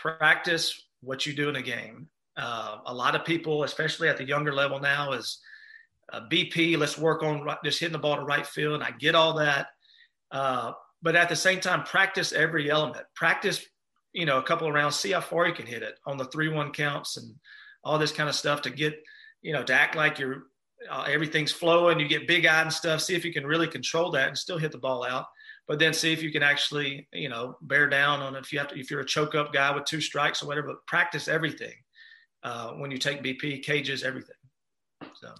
practice 0.00 0.86
what 1.02 1.26
you 1.26 1.34
do 1.34 1.48
in 1.48 1.56
a 1.56 1.62
game. 1.62 2.08
Uh, 2.36 2.78
a 2.86 2.94
lot 2.94 3.14
of 3.14 3.24
people, 3.24 3.64
especially 3.64 4.08
at 4.08 4.16
the 4.16 4.24
younger 4.24 4.52
level 4.52 4.80
now, 4.80 5.12
is 5.12 5.40
uh, 6.12 6.20
BP. 6.30 6.78
Let's 6.78 6.98
work 6.98 7.22
on 7.22 7.42
right, 7.42 7.58
just 7.64 7.80
hitting 7.80 7.92
the 7.92 7.98
ball 7.98 8.16
to 8.16 8.22
right 8.22 8.46
field. 8.46 8.74
And 8.74 8.82
I 8.82 8.90
get 8.92 9.14
all 9.14 9.34
that, 9.34 9.68
uh, 10.30 10.72
but 11.02 11.16
at 11.16 11.28
the 11.28 11.36
same 11.36 11.60
time, 11.60 11.82
practice 11.84 12.32
every 12.32 12.70
element. 12.70 13.04
Practice, 13.14 13.64
you 14.12 14.26
know, 14.26 14.38
a 14.38 14.42
couple 14.42 14.66
of 14.66 14.74
rounds, 14.74 14.96
see 14.96 15.12
how 15.12 15.20
far 15.20 15.46
you 15.46 15.54
can 15.54 15.66
hit 15.66 15.82
it 15.82 15.98
on 16.06 16.16
the 16.16 16.26
three-one 16.26 16.72
counts 16.72 17.16
and 17.16 17.34
all 17.84 17.98
this 17.98 18.12
kind 18.12 18.28
of 18.28 18.34
stuff 18.34 18.62
to 18.62 18.70
get, 18.70 18.94
you 19.42 19.52
know, 19.52 19.62
to 19.62 19.72
act 19.72 19.96
like 19.96 20.18
you're 20.18 20.44
uh, 20.90 21.04
everything's 21.06 21.52
flowing. 21.52 22.00
You 22.00 22.08
get 22.08 22.26
big-eyed 22.26 22.62
and 22.62 22.72
stuff. 22.72 23.02
See 23.02 23.14
if 23.14 23.24
you 23.24 23.32
can 23.34 23.46
really 23.46 23.68
control 23.68 24.10
that 24.12 24.28
and 24.28 24.38
still 24.38 24.56
hit 24.56 24.72
the 24.72 24.78
ball 24.78 25.04
out 25.04 25.26
but 25.70 25.78
then 25.78 25.94
see 25.94 26.12
if 26.12 26.20
you 26.20 26.32
can 26.32 26.42
actually, 26.42 27.06
you 27.12 27.28
know, 27.28 27.56
bear 27.62 27.88
down 27.88 28.18
on. 28.22 28.34
If 28.34 28.52
you 28.52 28.58
have 28.58 28.66
to, 28.68 28.76
if 28.76 28.90
you're 28.90 29.02
a 29.02 29.06
choke 29.06 29.36
up 29.36 29.52
guy 29.52 29.72
with 29.72 29.84
two 29.84 30.00
strikes 30.00 30.42
or 30.42 30.48
whatever, 30.48 30.66
but 30.66 30.84
practice 30.88 31.28
everything 31.28 31.74
uh, 32.42 32.72
when 32.72 32.90
you 32.90 32.98
take 32.98 33.22
BP, 33.22 33.62
cages, 33.62 34.02
everything. 34.02 34.34
So 35.14 35.32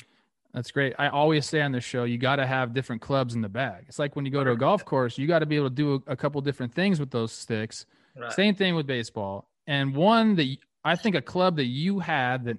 That's 0.53 0.71
great. 0.73 0.95
I 0.99 1.09
always 1.09 1.47
say 1.47 1.61
on 1.61 1.73
this 1.73 1.85
show, 1.85 2.05
you 2.05 2.19
got 2.19 2.37
to 2.37 2.47
have 2.47 2.75
different 2.75 3.01
clubs 3.01 3.35
in 3.35 3.41
the 3.41 3.49
bag. 3.49 3.85
It's 3.87 3.99
like 3.99 4.17
when 4.17 4.25
you 4.25 4.33
go 4.33 4.43
to 4.43 4.51
a 4.51 4.57
golf 4.57 4.85
course, 4.85 5.17
you 5.17 5.27
got 5.29 5.41
to 5.41 5.47
be 5.47 5.57
able 5.57 5.69
to 5.69 5.75
do 5.75 6.03
a, 6.07 6.13
a 6.13 6.17
couple 6.17 6.41
different 6.41 6.75
things 6.75 6.99
with 6.99 7.11
those 7.11 7.31
sticks. 7.31 7.87
right. 8.17 8.33
Same 8.33 8.55
thing 8.55 8.75
with 8.75 8.87
baseball. 8.87 9.49
And 9.69 9.95
one 9.95 10.35
that 10.37 10.57
I 10.85 10.97
think 10.97 11.15
a 11.15 11.23
club 11.23 11.57
that 11.57 11.67
you 11.67 12.01
had 12.01 12.45
that 12.47 12.59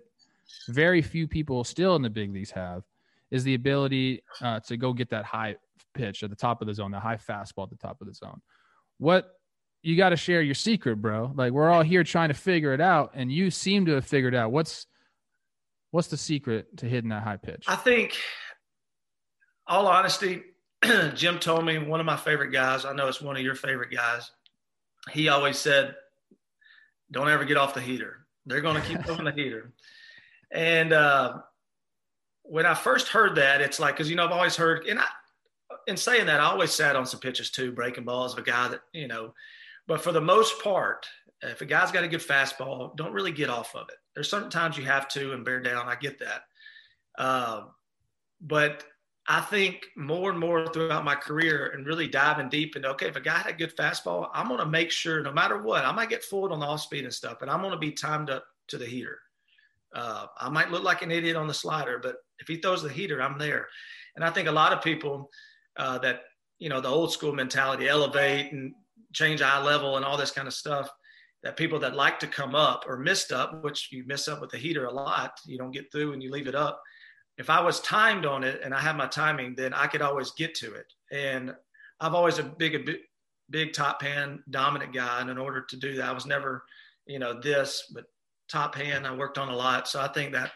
very 0.69 1.01
few 1.01 1.27
people 1.27 1.63
still 1.63 1.95
in 1.95 2.01
the 2.01 2.09
big 2.09 2.33
leagues 2.33 2.51
have 2.51 2.83
is 3.29 3.43
the 3.43 3.55
ability 3.55 4.23
uh, 4.41 4.59
to 4.61 4.77
go 4.77 4.93
get 4.93 5.09
that 5.09 5.25
high 5.25 5.55
pitch 5.93 6.23
at 6.23 6.29
the 6.29 6.35
top 6.35 6.61
of 6.61 6.67
the 6.67 6.73
zone, 6.73 6.91
the 6.91 6.99
high 6.99 7.17
fastball 7.17 7.63
at 7.63 7.69
the 7.69 7.75
top 7.75 7.99
of 8.01 8.07
the 8.07 8.13
zone. 8.13 8.41
What 8.97 9.31
you 9.81 9.97
got 9.97 10.09
to 10.09 10.15
share 10.15 10.41
your 10.41 10.55
secret, 10.55 10.97
bro. 10.97 11.31
Like 11.35 11.51
we're 11.51 11.69
all 11.69 11.81
here 11.81 12.03
trying 12.03 12.29
to 12.29 12.35
figure 12.35 12.73
it 12.73 12.81
out, 12.81 13.11
and 13.15 13.31
you 13.31 13.49
seem 13.49 13.85
to 13.87 13.93
have 13.93 14.05
figured 14.05 14.35
out 14.35 14.51
what's 14.51 14.87
what's 15.91 16.07
the 16.07 16.17
secret 16.17 16.77
to 16.77 16.87
hitting 16.87 17.09
that 17.09 17.23
high 17.23 17.37
pitch. 17.37 17.65
I 17.67 17.75
think, 17.75 18.17
all 19.67 19.87
honesty, 19.87 20.43
Jim 21.13 21.39
told 21.39 21.65
me 21.65 21.77
one 21.77 21.99
of 21.99 22.05
my 22.05 22.17
favorite 22.17 22.51
guys. 22.51 22.85
I 22.85 22.93
know 22.93 23.07
it's 23.07 23.21
one 23.21 23.35
of 23.35 23.43
your 23.43 23.55
favorite 23.55 23.91
guys. 23.91 24.31
He 25.11 25.29
always 25.29 25.57
said, 25.57 25.95
"Don't 27.11 27.29
ever 27.29 27.45
get 27.45 27.57
off 27.57 27.73
the 27.73 27.81
heater. 27.81 28.25
They're 28.45 28.61
going 28.61 28.81
to 28.81 28.87
keep 28.87 29.05
moving 29.07 29.25
the 29.25 29.31
heater." 29.31 29.71
And 30.49 30.91
uh, 30.91 31.39
when 32.43 32.65
I 32.65 32.73
first 32.73 33.07
heard 33.07 33.35
that, 33.35 33.61
it's 33.61 33.79
like 33.79 33.95
because 33.95 34.09
you 34.09 34.15
know 34.15 34.25
I've 34.25 34.31
always 34.31 34.55
heard, 34.55 34.85
and 34.85 34.99
I, 34.99 35.05
in 35.87 35.97
saying 35.97 36.25
that, 36.27 36.39
I 36.39 36.45
always 36.45 36.71
sat 36.71 36.95
on 36.95 37.05
some 37.05 37.19
pitches 37.19 37.51
too, 37.51 37.71
breaking 37.71 38.05
balls 38.05 38.33
of 38.33 38.39
a 38.39 38.43
guy 38.43 38.69
that 38.69 38.81
you 38.93 39.07
know. 39.07 39.33
But 39.87 40.01
for 40.01 40.11
the 40.11 40.21
most 40.21 40.61
part, 40.61 41.07
if 41.41 41.61
a 41.61 41.65
guy's 41.65 41.91
got 41.91 42.03
a 42.03 42.07
good 42.07 42.21
fastball, 42.21 42.95
don't 42.95 43.13
really 43.13 43.31
get 43.31 43.49
off 43.49 43.75
of 43.75 43.89
it. 43.89 43.95
There's 44.13 44.29
certain 44.29 44.49
times 44.49 44.77
you 44.77 44.85
have 44.85 45.07
to 45.09 45.33
and 45.33 45.45
bear 45.45 45.61
down. 45.61 45.87
I 45.87 45.95
get 45.95 46.19
that. 46.19 46.43
Uh, 47.17 47.63
but 48.41 48.83
I 49.27 49.41
think 49.41 49.85
more 49.95 50.31
and 50.31 50.39
more 50.39 50.67
throughout 50.67 51.05
my 51.05 51.15
career 51.15 51.71
and 51.73 51.85
really 51.85 52.07
diving 52.07 52.49
deep 52.49 52.75
into 52.75 52.89
okay, 52.89 53.07
if 53.07 53.15
a 53.15 53.21
guy 53.21 53.37
had 53.37 53.51
a 53.51 53.57
good 53.57 53.75
fastball, 53.75 54.29
I'm 54.33 54.47
going 54.47 54.59
to 54.59 54.65
make 54.65 54.91
sure 54.91 55.21
no 55.21 55.31
matter 55.31 55.61
what, 55.61 55.85
I 55.85 55.91
might 55.91 56.09
get 56.09 56.23
fooled 56.23 56.51
on 56.51 56.59
the 56.59 56.65
off 56.65 56.81
speed 56.81 57.03
and 57.03 57.13
stuff, 57.13 57.37
but 57.39 57.49
I'm 57.49 57.61
going 57.61 57.71
to 57.71 57.77
be 57.77 57.91
timed 57.91 58.29
up 58.29 58.43
to 58.69 58.77
the 58.77 58.85
heater. 58.85 59.19
Uh, 59.93 60.25
I 60.37 60.49
might 60.49 60.71
look 60.71 60.83
like 60.83 61.01
an 61.01 61.11
idiot 61.11 61.35
on 61.35 61.47
the 61.47 61.53
slider, 61.53 61.99
but 62.01 62.17
if 62.39 62.47
he 62.47 62.57
throws 62.57 62.81
the 62.81 62.89
heater, 62.89 63.21
I'm 63.21 63.37
there. 63.37 63.67
And 64.15 64.25
I 64.25 64.29
think 64.31 64.47
a 64.47 64.51
lot 64.51 64.73
of 64.73 64.83
people 64.83 65.29
uh, 65.77 65.97
that 65.99 66.23
you 66.59 66.69
know 66.69 66.81
the 66.81 66.87
old 66.87 67.11
school 67.11 67.33
mentality, 67.33 67.87
elevate 67.87 68.51
and 68.51 68.73
change 69.13 69.41
eye 69.41 69.61
level 69.61 69.97
and 69.97 70.05
all 70.05 70.17
this 70.17 70.31
kind 70.31 70.47
of 70.47 70.53
stuff. 70.53 70.89
That 71.43 71.57
people 71.57 71.79
that 71.79 71.95
like 71.95 72.19
to 72.19 72.27
come 72.27 72.53
up 72.53 72.85
or 72.87 72.97
missed 72.97 73.31
up, 73.31 73.63
which 73.63 73.91
you 73.91 74.03
miss 74.05 74.27
up 74.27 74.41
with 74.41 74.51
the 74.51 74.57
heater 74.57 74.85
a 74.85 74.93
lot, 74.93 75.39
you 75.45 75.57
don't 75.57 75.71
get 75.71 75.91
through 75.91 76.13
and 76.13 76.21
you 76.21 76.29
leave 76.29 76.47
it 76.47 76.55
up. 76.55 76.81
If 77.37 77.49
I 77.49 77.59
was 77.61 77.79
timed 77.79 78.25
on 78.25 78.43
it 78.43 78.61
and 78.63 78.73
I 78.73 78.79
had 78.79 78.95
my 78.95 79.07
timing, 79.07 79.55
then 79.55 79.73
I 79.73 79.87
could 79.87 80.03
always 80.03 80.31
get 80.31 80.53
to 80.55 80.73
it. 80.73 80.85
And 81.11 81.55
I've 81.99 82.13
always 82.13 82.37
a 82.37 82.43
big, 82.43 82.75
a 82.75 82.79
big, 82.79 82.97
big 83.49 83.73
top 83.73 84.03
hand 84.03 84.41
dominant 84.51 84.93
guy. 84.93 85.19
And 85.21 85.31
in 85.31 85.39
order 85.39 85.61
to 85.61 85.77
do 85.77 85.95
that, 85.95 86.09
I 86.09 86.11
was 86.11 86.27
never, 86.27 86.63
you 87.07 87.17
know, 87.17 87.39
this, 87.39 87.91
but 87.91 88.05
top 88.47 88.75
hand 88.75 89.07
I 89.07 89.15
worked 89.15 89.37
on 89.37 89.49
a 89.49 89.55
lot. 89.55 89.87
So 89.87 89.99
I 89.99 90.09
think 90.09 90.33
that 90.33 90.51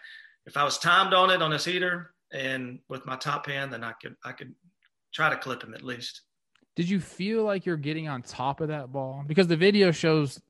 if 0.45 0.57
I 0.57 0.63
was 0.63 0.77
timed 0.77 1.13
on 1.13 1.31
it 1.31 1.41
on 1.41 1.49
this 1.49 1.65
heater 1.65 2.13
and 2.31 2.79
with 2.89 3.05
my 3.05 3.15
top 3.15 3.47
hand, 3.47 3.73
then 3.73 3.83
I 3.83 3.93
could 3.93 4.15
I 4.23 4.33
could 4.33 4.53
try 5.13 5.29
to 5.29 5.37
clip 5.37 5.63
him 5.63 5.73
at 5.73 5.81
least. 5.81 6.21
Did 6.75 6.89
you 6.89 6.99
feel 6.99 7.43
like 7.43 7.65
you're 7.65 7.77
getting 7.77 8.09
on 8.09 8.21
top 8.21 8.59
of 8.59 8.67
that 8.67 8.91
ball? 8.91 9.23
Because 9.25 9.47
the 9.47 9.55
video 9.55 9.91
shows 9.91 10.41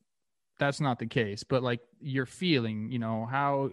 that's 0.59 0.79
not 0.79 0.99
the 0.99 1.05
case, 1.05 1.43
but 1.43 1.63
like 1.63 1.81
you're 2.01 2.25
feeling, 2.25 2.91
you 2.91 2.99
know, 2.99 3.25
how 3.25 3.71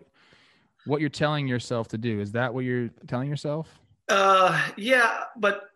what 0.85 1.01
you're 1.01 1.11
telling 1.11 1.47
yourself 1.47 1.89
to 1.89 1.99
do. 1.99 2.21
Is 2.21 2.33
that 2.33 2.53
what 2.53 2.65
you're 2.65 2.91
telling 3.07 3.29
yourself? 3.29 3.69
Uh 4.09 4.71
yeah, 4.77 5.25
but 5.37 5.71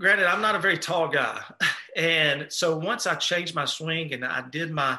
granted, 0.00 0.26
I'm 0.26 0.42
not 0.42 0.54
a 0.54 0.58
very 0.58 0.78
tall 0.78 1.08
guy. 1.08 1.40
And 1.94 2.50
so 2.50 2.78
once 2.78 3.06
I 3.06 3.16
changed 3.16 3.54
my 3.54 3.66
swing 3.66 4.14
and 4.14 4.24
I 4.24 4.42
did 4.48 4.70
my 4.70 4.98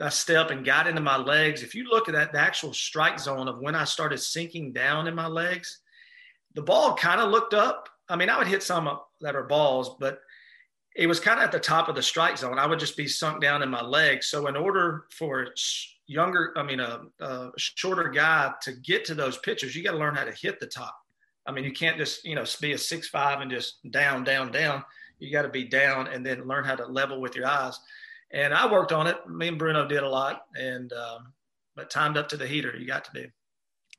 I 0.00 0.08
step 0.08 0.50
and 0.50 0.64
got 0.64 0.86
into 0.86 1.00
my 1.00 1.16
legs. 1.16 1.62
If 1.62 1.74
you 1.74 1.84
look 1.84 2.08
at 2.08 2.14
that, 2.14 2.32
the 2.32 2.38
actual 2.38 2.72
strike 2.72 3.18
zone 3.18 3.48
of 3.48 3.58
when 3.58 3.74
I 3.74 3.84
started 3.84 4.18
sinking 4.18 4.72
down 4.72 5.06
in 5.06 5.14
my 5.14 5.26
legs, 5.26 5.80
the 6.54 6.62
ball 6.62 6.94
kind 6.94 7.20
of 7.20 7.30
looked 7.30 7.52
up. 7.52 7.88
I 8.08 8.16
mean, 8.16 8.30
I 8.30 8.38
would 8.38 8.46
hit 8.46 8.62
some 8.62 8.88
that 9.20 9.36
are 9.36 9.42
balls, 9.42 9.96
but 10.00 10.20
it 10.96 11.06
was 11.06 11.20
kind 11.20 11.38
of 11.38 11.44
at 11.44 11.52
the 11.52 11.60
top 11.60 11.88
of 11.88 11.94
the 11.94 12.02
strike 12.02 12.38
zone. 12.38 12.58
I 12.58 12.66
would 12.66 12.80
just 12.80 12.96
be 12.96 13.06
sunk 13.06 13.40
down 13.40 13.62
in 13.62 13.70
my 13.70 13.82
legs. 13.82 14.26
So, 14.28 14.46
in 14.48 14.56
order 14.56 15.04
for 15.16 15.42
a 15.42 15.46
younger, 16.06 16.52
I 16.56 16.62
mean, 16.62 16.80
a, 16.80 17.02
a 17.20 17.50
shorter 17.56 18.08
guy 18.08 18.52
to 18.62 18.72
get 18.72 19.04
to 19.06 19.14
those 19.14 19.38
pitches, 19.38 19.74
you 19.74 19.84
got 19.84 19.92
to 19.92 19.98
learn 19.98 20.14
how 20.16 20.24
to 20.24 20.32
hit 20.32 20.60
the 20.60 20.66
top. 20.66 20.96
I 21.46 21.52
mean, 21.52 21.64
you 21.64 21.72
can't 21.72 21.96
just, 21.96 22.24
you 22.24 22.34
know, 22.34 22.44
be 22.60 22.72
a 22.72 22.78
six 22.78 23.08
five 23.08 23.40
and 23.40 23.50
just 23.50 23.78
down, 23.90 24.24
down, 24.24 24.52
down. 24.52 24.84
You 25.18 25.32
got 25.32 25.42
to 25.42 25.48
be 25.48 25.64
down 25.64 26.06
and 26.06 26.24
then 26.24 26.46
learn 26.46 26.64
how 26.64 26.74
to 26.76 26.86
level 26.86 27.20
with 27.20 27.34
your 27.34 27.46
eyes 27.46 27.78
and 28.32 28.54
I 28.54 28.70
worked 28.70 28.92
on 28.92 29.06
it. 29.06 29.16
Me 29.28 29.48
and 29.48 29.58
Bruno 29.58 29.86
did 29.86 30.02
a 30.02 30.08
lot, 30.08 30.46
and 30.54 30.92
um, 30.92 31.32
but 31.74 31.90
timed 31.90 32.16
up 32.16 32.28
to 32.30 32.36
the 32.36 32.46
heater. 32.46 32.74
You 32.76 32.86
got 32.86 33.04
to 33.04 33.10
be. 33.12 33.26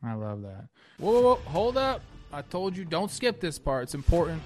I 0.04 0.14
love 0.14 0.42
that. 0.44 0.68
Whoa, 0.98 1.12
whoa, 1.12 1.22
whoa, 1.22 1.36
hold 1.46 1.78
up! 1.78 2.02
I 2.32 2.42
told 2.42 2.78
you 2.78 2.86
don't 2.86 3.12
skip 3.12 3.40
this 3.40 3.60
part. 3.60 3.84
It's 3.84 3.94
important. 3.94 4.42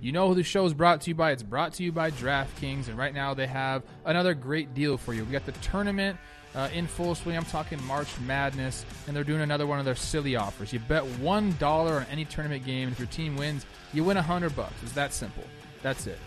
You 0.00 0.12
know 0.12 0.28
who 0.28 0.34
the 0.34 0.42
show 0.42 0.66
is 0.66 0.74
brought 0.74 1.00
to 1.02 1.10
you 1.10 1.14
by? 1.14 1.32
It's 1.32 1.42
brought 1.42 1.74
to 1.74 1.82
you 1.82 1.90
by 1.90 2.10
DraftKings, 2.10 2.88
and 2.88 2.98
right 2.98 3.14
now 3.14 3.34
they 3.34 3.46
have 3.46 3.82
another 4.04 4.34
great 4.34 4.74
deal 4.74 4.98
for 4.98 5.14
you. 5.14 5.24
We 5.24 5.32
got 5.32 5.46
the 5.46 5.52
tournament 5.52 6.18
uh, 6.54 6.68
in 6.72 6.86
full 6.86 7.14
swing. 7.14 7.36
I'm 7.36 7.44
talking 7.44 7.82
March 7.84 8.08
Madness, 8.20 8.84
and 9.06 9.16
they're 9.16 9.24
doing 9.24 9.40
another 9.40 9.66
one 9.66 9.78
of 9.78 9.84
their 9.84 9.94
silly 9.94 10.36
offers. 10.36 10.72
You 10.72 10.80
bet 10.80 11.04
one 11.18 11.54
dollar 11.58 11.94
on 11.94 12.06
any 12.10 12.24
tournament 12.26 12.64
game, 12.64 12.88
and 12.88 12.92
if 12.92 12.98
your 12.98 13.08
team 13.08 13.36
wins, 13.36 13.64
you 13.92 14.04
win 14.04 14.16
a 14.16 14.22
hundred 14.22 14.54
bucks. 14.54 14.74
It's 14.82 14.92
that 14.92 15.14
simple. 15.14 15.44
That's 15.82 16.06
it. 16.06 16.18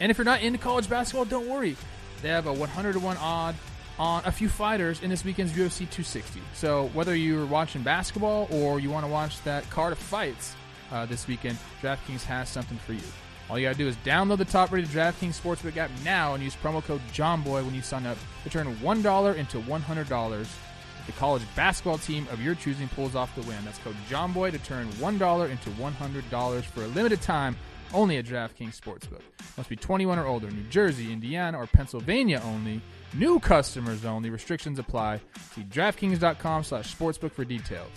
And 0.00 0.10
if 0.10 0.18
you're 0.18 0.24
not 0.24 0.42
into 0.42 0.58
college 0.58 0.88
basketball, 0.88 1.24
don't 1.24 1.48
worry. 1.48 1.76
They 2.22 2.28
have 2.28 2.46
a 2.46 2.52
100 2.52 2.92
to 2.94 3.00
1 3.00 3.16
odd 3.16 3.54
on 3.98 4.22
a 4.24 4.32
few 4.32 4.48
fighters 4.48 5.02
in 5.02 5.10
this 5.10 5.24
weekend's 5.24 5.52
UFC 5.52 5.78
260. 5.78 6.40
So 6.54 6.88
whether 6.94 7.16
you're 7.16 7.46
watching 7.46 7.82
basketball 7.82 8.48
or 8.52 8.78
you 8.78 8.90
want 8.90 9.04
to 9.06 9.10
watch 9.10 9.42
that 9.42 9.68
card 9.70 9.92
of 9.92 9.98
fights 9.98 10.54
uh, 10.92 11.06
this 11.06 11.26
weekend, 11.26 11.58
DraftKings 11.82 12.24
has 12.24 12.48
something 12.48 12.78
for 12.78 12.92
you. 12.92 13.02
All 13.50 13.58
you 13.58 13.66
got 13.66 13.72
to 13.72 13.78
do 13.78 13.88
is 13.88 13.96
download 13.98 14.38
the 14.38 14.44
top-rated 14.44 14.90
DraftKings 14.90 15.40
Sportsbook 15.40 15.76
app 15.78 15.90
now 16.04 16.34
and 16.34 16.42
use 16.44 16.54
promo 16.54 16.84
code 16.84 17.00
JOHNBOY 17.12 17.64
when 17.64 17.74
you 17.74 17.80
sign 17.80 18.06
up 18.06 18.18
to 18.44 18.50
turn 18.50 18.74
$1 18.76 19.36
into 19.36 19.58
$100 19.60 20.40
if 20.40 21.06
the 21.06 21.12
college 21.12 21.42
basketball 21.56 21.96
team 21.98 22.26
of 22.30 22.42
your 22.42 22.54
choosing 22.54 22.88
pulls 22.88 23.14
off 23.14 23.34
the 23.34 23.42
win. 23.42 23.56
That's 23.64 23.78
code 23.78 23.96
JOHNBOY 24.10 24.52
to 24.52 24.58
turn 24.58 24.86
$1 24.88 25.50
into 25.50 25.70
$100 25.70 26.64
for 26.64 26.84
a 26.84 26.88
limited 26.88 27.22
time 27.22 27.56
only 27.94 28.18
at 28.18 28.26
DraftKings 28.26 28.78
Sportsbook. 28.78 29.22
Must 29.56 29.68
be 29.68 29.76
21 29.76 30.18
or 30.18 30.26
older. 30.26 30.50
New 30.50 30.64
Jersey, 30.64 31.10
Indiana, 31.12 31.58
or 31.58 31.66
Pennsylvania 31.66 32.42
only. 32.44 32.82
New 33.14 33.40
customers 33.40 34.04
only. 34.04 34.28
Restrictions 34.28 34.78
apply. 34.78 35.20
See 35.54 35.62
DraftKings.com 35.62 36.64
slash 36.64 36.94
sportsbook 36.94 37.32
for 37.32 37.44
details. 37.44 37.90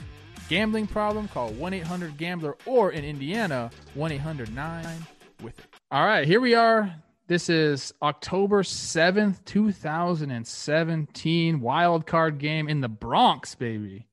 Gambling 0.52 0.88
problem? 0.88 1.30
Call 1.30 1.52
1-800-GAMBLER 1.52 2.58
or 2.66 2.92
in 2.92 3.06
Indiana, 3.06 3.72
1-800-9-WITH 3.96 5.60
IT. 5.60 5.66
All 5.90 6.06
right, 6.06 6.28
here 6.28 6.42
we 6.42 6.56
are. 6.56 6.94
This 7.28 7.48
is 7.48 7.94
October 8.02 8.62
7th, 8.62 9.46
2017. 9.46 11.62
Wild 11.62 12.06
card 12.06 12.38
game 12.38 12.68
in 12.68 12.82
the 12.82 12.90
Bronx, 12.90 13.56
baby. 13.56 14.10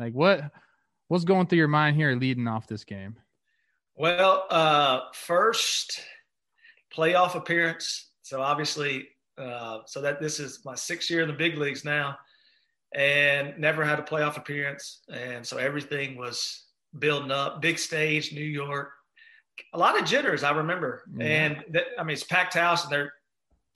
Like 0.00 0.12
what 0.12 0.50
what's 1.06 1.22
going 1.22 1.46
through 1.46 1.58
your 1.58 1.68
mind 1.68 1.94
here 1.94 2.16
leading 2.16 2.48
off 2.48 2.66
this 2.66 2.82
game? 2.82 3.14
Well, 3.94 4.44
uh, 4.50 5.02
first 5.12 6.00
playoff 6.92 7.36
appearance. 7.36 8.10
So 8.22 8.42
obviously, 8.42 9.06
uh, 9.38 9.82
so 9.86 10.00
that 10.00 10.20
this 10.20 10.40
is 10.40 10.64
my 10.64 10.74
sixth 10.74 11.10
year 11.10 11.22
in 11.22 11.28
the 11.28 11.34
big 11.34 11.56
leagues 11.56 11.84
now, 11.84 12.18
and 12.94 13.58
never 13.58 13.84
had 13.84 13.98
a 13.98 14.02
playoff 14.02 14.36
appearance, 14.36 15.00
and 15.12 15.44
so 15.46 15.58
everything 15.58 16.16
was 16.16 16.64
building 16.98 17.30
up. 17.30 17.60
Big 17.60 17.78
stage, 17.78 18.32
New 18.32 18.44
York, 18.44 18.90
a 19.74 19.78
lot 19.78 19.98
of 20.00 20.06
jitters. 20.06 20.42
I 20.44 20.52
remember, 20.52 21.02
and 21.20 21.64
that, 21.70 21.84
I 21.98 22.02
mean 22.04 22.14
it's 22.14 22.24
packed 22.24 22.54
house, 22.54 22.84
and 22.84 22.92
they're 22.92 23.12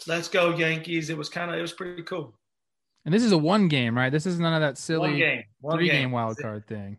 let's 0.06 0.28
go 0.28 0.54
Yankees. 0.56 1.10
It 1.10 1.16
was 1.18 1.28
kind 1.28 1.50
of 1.50 1.58
it 1.58 1.62
was 1.62 1.72
pretty 1.72 2.02
cool. 2.02 2.34
And 3.04 3.14
this 3.14 3.22
is 3.24 3.32
a 3.32 3.38
one 3.38 3.68
game, 3.68 3.96
right? 3.96 4.10
This 4.10 4.26
is 4.26 4.38
none 4.38 4.52
of 4.52 4.60
that 4.60 4.76
silly 4.76 5.10
one 5.10 5.18
game, 5.18 5.44
one 5.60 5.76
three 5.78 5.86
game. 5.88 6.02
game 6.02 6.10
wild 6.12 6.36
card 6.38 6.66
thing. 6.66 6.98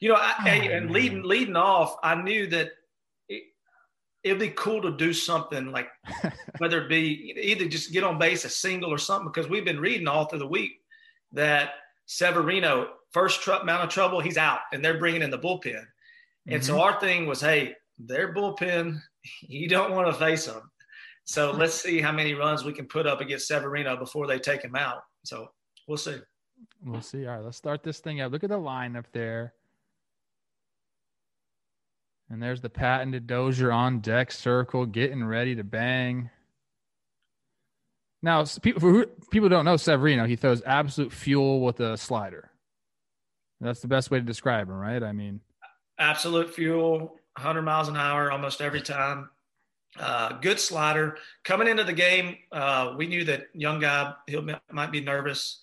You 0.00 0.08
know, 0.08 0.16
I, 0.16 0.34
Oh, 0.40 0.48
and 0.48 0.86
man. 0.86 0.92
leading 0.92 1.22
leading 1.22 1.56
off, 1.56 1.96
I 2.02 2.14
knew 2.14 2.46
that 2.48 2.70
it, 3.28 3.42
it'd 4.24 4.38
be 4.40 4.48
cool 4.48 4.82
to 4.82 4.96
do 4.96 5.12
something 5.12 5.70
like 5.70 5.88
whether 6.58 6.82
it 6.82 6.88
be 6.88 7.34
either 7.40 7.66
just 7.66 7.92
get 7.92 8.04
on 8.04 8.18
base 8.18 8.44
a 8.44 8.48
single 8.48 8.92
or 8.92 8.98
something 8.98 9.28
because 9.28 9.48
we've 9.48 9.64
been 9.64 9.78
reading 9.80 10.08
all 10.08 10.24
through 10.24 10.40
the 10.40 10.46
week 10.46 10.80
that 11.32 11.70
Severino 12.06 12.88
first 13.12 13.42
tr- 13.42 13.52
amount 13.52 13.84
of 13.84 13.90
trouble 13.90 14.20
he's 14.20 14.38
out 14.38 14.60
and 14.72 14.84
they're 14.84 14.98
bringing 14.98 15.22
in 15.22 15.30
the 15.30 15.38
bullpen, 15.38 15.84
and 16.46 16.64
so 16.64 16.74
mm-hmm. 16.74 16.82
our 16.82 17.00
thing 17.00 17.26
was, 17.26 17.40
hey, 17.40 17.74
their 17.98 18.34
bullpen, 18.34 19.00
you 19.42 19.68
don't 19.68 19.92
want 19.92 20.06
to 20.08 20.14
face 20.14 20.46
them. 20.46 20.70
So 21.24 21.52
let's 21.52 21.74
see 21.74 22.00
how 22.00 22.12
many 22.12 22.34
runs 22.34 22.64
we 22.64 22.72
can 22.72 22.86
put 22.86 23.06
up 23.06 23.20
against 23.20 23.46
Severino 23.46 23.96
before 23.96 24.26
they 24.26 24.38
take 24.38 24.62
him 24.62 24.74
out. 24.74 25.02
So 25.24 25.48
we'll 25.86 25.98
see. 25.98 26.16
We'll 26.84 27.00
see. 27.00 27.26
All 27.26 27.36
right, 27.36 27.44
let's 27.44 27.56
start 27.56 27.82
this 27.82 28.00
thing 28.00 28.20
up. 28.20 28.32
Look 28.32 28.42
at 28.42 28.50
the 28.50 28.58
line 28.58 28.96
up 28.96 29.06
there. 29.12 29.54
And 32.28 32.42
there's 32.42 32.60
the 32.60 32.70
patented 32.70 33.26
Dozier 33.26 33.70
on 33.70 34.00
deck 34.00 34.32
circle, 34.32 34.86
getting 34.86 35.22
ready 35.22 35.54
to 35.54 35.64
bang. 35.64 36.30
Now, 38.22 38.44
people 38.62 38.80
who 38.80 39.06
people 39.30 39.48
don't 39.48 39.64
know 39.64 39.76
Severino, 39.76 40.26
he 40.26 40.36
throws 40.36 40.62
absolute 40.64 41.12
fuel 41.12 41.60
with 41.60 41.80
a 41.80 41.96
slider. 41.96 42.50
That's 43.60 43.80
the 43.80 43.88
best 43.88 44.10
way 44.10 44.18
to 44.18 44.24
describe 44.24 44.68
him, 44.68 44.76
right? 44.76 45.02
I 45.02 45.12
mean, 45.12 45.40
absolute 45.98 46.54
fuel, 46.54 47.16
100 47.36 47.62
miles 47.62 47.88
an 47.88 47.96
hour 47.96 48.30
almost 48.30 48.60
every 48.60 48.80
time. 48.80 49.28
Uh, 49.98 50.32
good 50.40 50.58
slider. 50.58 51.18
Coming 51.44 51.68
into 51.68 51.84
the 51.84 51.92
game, 51.92 52.36
uh, 52.50 52.94
we 52.96 53.06
knew 53.06 53.24
that 53.24 53.48
young 53.54 53.80
guy 53.80 54.14
he 54.26 54.38
might 54.70 54.90
be 54.90 55.00
nervous, 55.00 55.60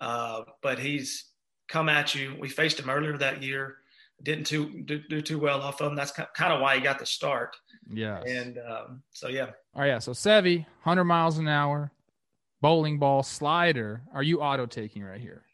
uh, 0.00 0.42
but 0.62 0.78
he's 0.78 1.26
come 1.68 1.88
at 1.88 2.14
you. 2.14 2.34
We 2.40 2.48
faced 2.48 2.80
him 2.80 2.88
earlier 2.88 3.16
that 3.18 3.42
year. 3.42 3.76
Didn't 4.22 4.46
too 4.46 4.82
do, 4.84 5.00
do 5.08 5.20
too 5.22 5.38
well 5.38 5.60
off 5.62 5.80
of 5.80 5.90
him. 5.90 5.96
That's 5.96 6.10
kind 6.12 6.52
of 6.52 6.60
why 6.60 6.74
he 6.76 6.80
got 6.80 6.98
the 6.98 7.06
start. 7.06 7.56
Yeah. 7.90 8.20
And 8.22 8.58
um, 8.58 9.02
so 9.12 9.28
yeah, 9.28 9.46
All 9.74 9.82
right, 9.82 9.86
yeah. 9.88 9.98
So 10.00 10.12
Sevy, 10.12 10.58
100 10.82 11.04
miles 11.04 11.38
an 11.38 11.46
hour, 11.48 11.92
bowling 12.60 12.98
ball, 12.98 13.22
slider. 13.22 14.02
Are 14.12 14.22
you 14.22 14.40
auto 14.40 14.66
taking 14.66 15.04
right 15.04 15.20
here? 15.20 15.44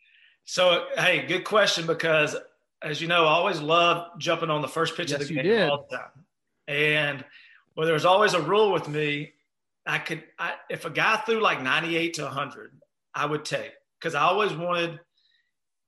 So, 0.46 0.86
hey, 0.96 1.26
good 1.26 1.44
question 1.44 1.86
because, 1.86 2.36
as 2.82 3.00
you 3.00 3.08
know, 3.08 3.24
I 3.24 3.30
always 3.32 3.60
love 3.60 4.18
jumping 4.18 4.50
on 4.50 4.62
the 4.62 4.68
first 4.68 4.96
pitch 4.96 5.10
Yes, 5.10 5.22
of 5.22 5.28
the 5.28 5.34
you 5.34 5.42
game 5.42 5.52
did. 5.52 5.68
all 5.70 5.86
the 5.90 5.96
time. 5.96 6.10
And 6.68 7.24
well, 7.76 7.86
there's 7.86 8.04
always 8.04 8.34
a 8.34 8.40
rule 8.40 8.72
with 8.72 8.88
me. 8.88 9.32
I 9.86 9.98
could, 9.98 10.22
I, 10.38 10.54
if 10.70 10.86
a 10.86 10.90
guy 10.90 11.16
threw 11.16 11.40
like 11.40 11.62
98 11.62 12.14
to 12.14 12.22
100, 12.24 12.72
I 13.14 13.26
would 13.26 13.44
take 13.44 13.72
because 14.00 14.14
I 14.14 14.22
always 14.22 14.52
wanted. 14.54 15.00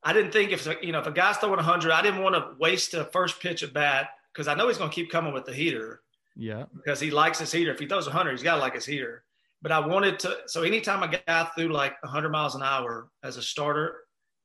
I 0.06 0.12
didn't 0.12 0.30
think 0.30 0.52
if 0.52 0.68
you 0.82 0.92
know 0.92 1.00
if 1.00 1.06
a 1.08 1.10
guy's 1.10 1.36
throwing 1.38 1.56
100, 1.56 1.90
I 1.90 2.00
didn't 2.00 2.22
want 2.22 2.36
to 2.36 2.54
waste 2.60 2.94
a 2.94 3.06
first 3.06 3.40
pitch 3.40 3.64
at 3.64 3.72
bat 3.72 4.10
because 4.32 4.46
I 4.46 4.54
know 4.54 4.68
he's 4.68 4.78
going 4.78 4.88
to 4.90 4.94
keep 4.94 5.10
coming 5.10 5.32
with 5.34 5.44
the 5.46 5.52
heater 5.52 6.02
Yeah. 6.36 6.64
because 6.76 7.00
he 7.00 7.10
likes 7.10 7.40
his 7.40 7.50
heater. 7.50 7.72
If 7.72 7.80
he 7.80 7.86
throws 7.86 8.06
100, 8.06 8.30
he's 8.30 8.42
got 8.44 8.54
to 8.54 8.60
like 8.60 8.75
his 8.75 8.86
heater. 8.86 9.25
But 9.62 9.72
I 9.72 9.80
wanted 9.80 10.20
to, 10.20 10.36
so 10.46 10.62
anytime 10.62 11.02
a 11.02 11.08
guy 11.08 11.48
threw 11.56 11.68
like 11.72 12.00
100 12.04 12.28
miles 12.28 12.54
an 12.54 12.62
hour 12.62 13.08
as 13.25 13.36
a 13.36 13.42
starter, 13.42 13.96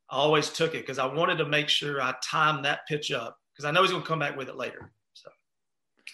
I 0.10 0.16
always 0.16 0.50
took 0.50 0.74
it 0.74 0.80
because 0.82 0.98
I 0.98 1.06
wanted 1.06 1.38
to 1.38 1.46
make 1.46 1.70
sure 1.70 2.02
I 2.02 2.16
timed 2.24 2.66
that 2.66 2.88
pitch 2.88 3.12
up 3.12 3.38
because 3.54 3.66
I 3.66 3.72
know 3.72 3.82
he's 3.84 3.92
going 3.92 4.02
to 4.04 4.08
come 4.08 4.20
back 4.20 4.36
with 4.36 4.50
it 4.50 4.56
later. 4.56 4.92
So, 5.14 5.30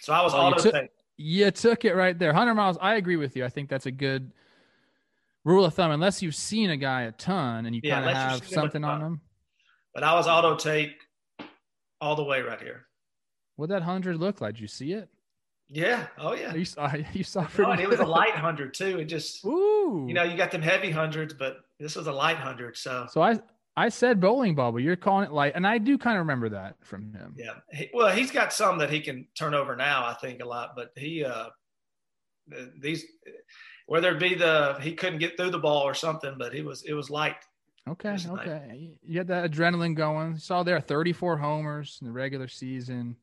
so 0.02 0.12
I 0.12 0.20
was 0.22 0.34
all 0.34 0.50
you 0.50 0.56
took-. 0.58 0.90
You 1.16 1.50
took 1.52 1.84
it 1.86 1.94
right 1.94 2.18
there. 2.18 2.30
100 2.30 2.54
miles. 2.54 2.76
I 2.82 2.96
agree 2.96 3.16
with 3.16 3.34
you. 3.36 3.44
I 3.46 3.48
think 3.48 3.70
that's 3.70 3.86
a 3.86 3.90
good 3.90 4.30
rule 5.44 5.64
of 5.64 5.72
thumb. 5.74 5.90
Unless 5.92 6.22
you've 6.22 6.34
seen 6.36 6.68
a 6.70 6.76
guy 6.76 7.02
a 7.02 7.12
ton 7.12 7.64
and 7.66 7.74
you 7.74 7.80
Yeah, 7.82 8.00
kind 8.00 8.10
of 8.10 8.16
have 8.16 8.40
him 8.42 8.48
something 8.48 8.84
on 8.84 9.00
ton. 9.00 9.06
him. 9.12 9.20
But 9.94 10.04
I 10.04 10.14
was 10.14 10.26
auto 10.26 10.56
take 10.56 10.92
all 12.00 12.16
the 12.16 12.24
way 12.24 12.40
right 12.42 12.60
here. 12.60 12.86
What 13.56 13.70
that 13.70 13.80
100 13.80 14.16
look 14.18 14.40
like? 14.40 14.54
Did 14.54 14.60
you 14.62 14.68
see 14.68 14.92
it? 14.92 15.08
Yeah. 15.68 16.06
Oh 16.16 16.32
yeah. 16.34 16.54
You 16.54 16.64
saw, 16.64 16.92
you 17.12 17.24
saw 17.24 17.42
Oh, 17.42 17.46
pretty 17.46 17.70
and 17.72 17.80
it 17.80 17.88
was 17.88 18.00
a 18.00 18.06
light 18.06 18.34
hundred 18.34 18.74
too. 18.74 18.98
It 19.00 19.04
just 19.06 19.44
Ooh. 19.44 20.04
you 20.08 20.14
know 20.14 20.22
you 20.22 20.36
got 20.36 20.50
them 20.50 20.62
heavy 20.62 20.90
hundreds, 20.90 21.34
but 21.34 21.58
this 21.78 21.96
was 21.96 22.06
a 22.06 22.12
light 22.12 22.38
hundred. 22.38 22.76
So 22.76 23.06
so 23.10 23.20
I, 23.20 23.38
I 23.76 23.90
said 23.90 24.20
bowling 24.20 24.54
ball, 24.54 24.72
but 24.72 24.78
you're 24.78 24.96
calling 24.96 25.26
it 25.26 25.32
light. 25.32 25.52
And 25.54 25.66
I 25.66 25.78
do 25.78 25.98
kind 25.98 26.16
of 26.16 26.20
remember 26.20 26.48
that 26.50 26.76
from 26.82 27.12
him. 27.12 27.34
yeah. 27.36 27.54
He, 27.72 27.90
well, 27.92 28.14
he's 28.14 28.30
got 28.30 28.52
some 28.52 28.78
that 28.78 28.90
he 28.90 29.00
can 29.00 29.26
turn 29.36 29.54
over 29.54 29.76
now. 29.76 30.06
I 30.06 30.14
think 30.14 30.40
a 30.42 30.46
lot, 30.46 30.70
but 30.74 30.90
he 30.96 31.24
uh 31.24 31.50
these 32.80 33.04
whether 33.86 34.14
it 34.14 34.20
be 34.20 34.34
the 34.34 34.78
he 34.80 34.94
couldn't 34.94 35.18
get 35.18 35.36
through 35.36 35.50
the 35.50 35.58
ball 35.58 35.82
or 35.82 35.94
something, 35.94 36.36
but 36.38 36.54
he 36.54 36.62
was 36.62 36.82
it 36.84 36.94
was 36.94 37.10
light. 37.10 37.36
Okay. 37.88 38.16
Okay. 38.28 38.90
You 39.02 39.18
had 39.18 39.28
that 39.28 39.50
adrenaline 39.50 39.94
going. 39.94 40.32
You 40.32 40.38
saw 40.38 40.62
there 40.62 40.80
34 40.80 41.36
homers 41.36 41.98
in 42.00 42.06
the 42.06 42.12
regular 42.12 42.48
season. 42.48 43.16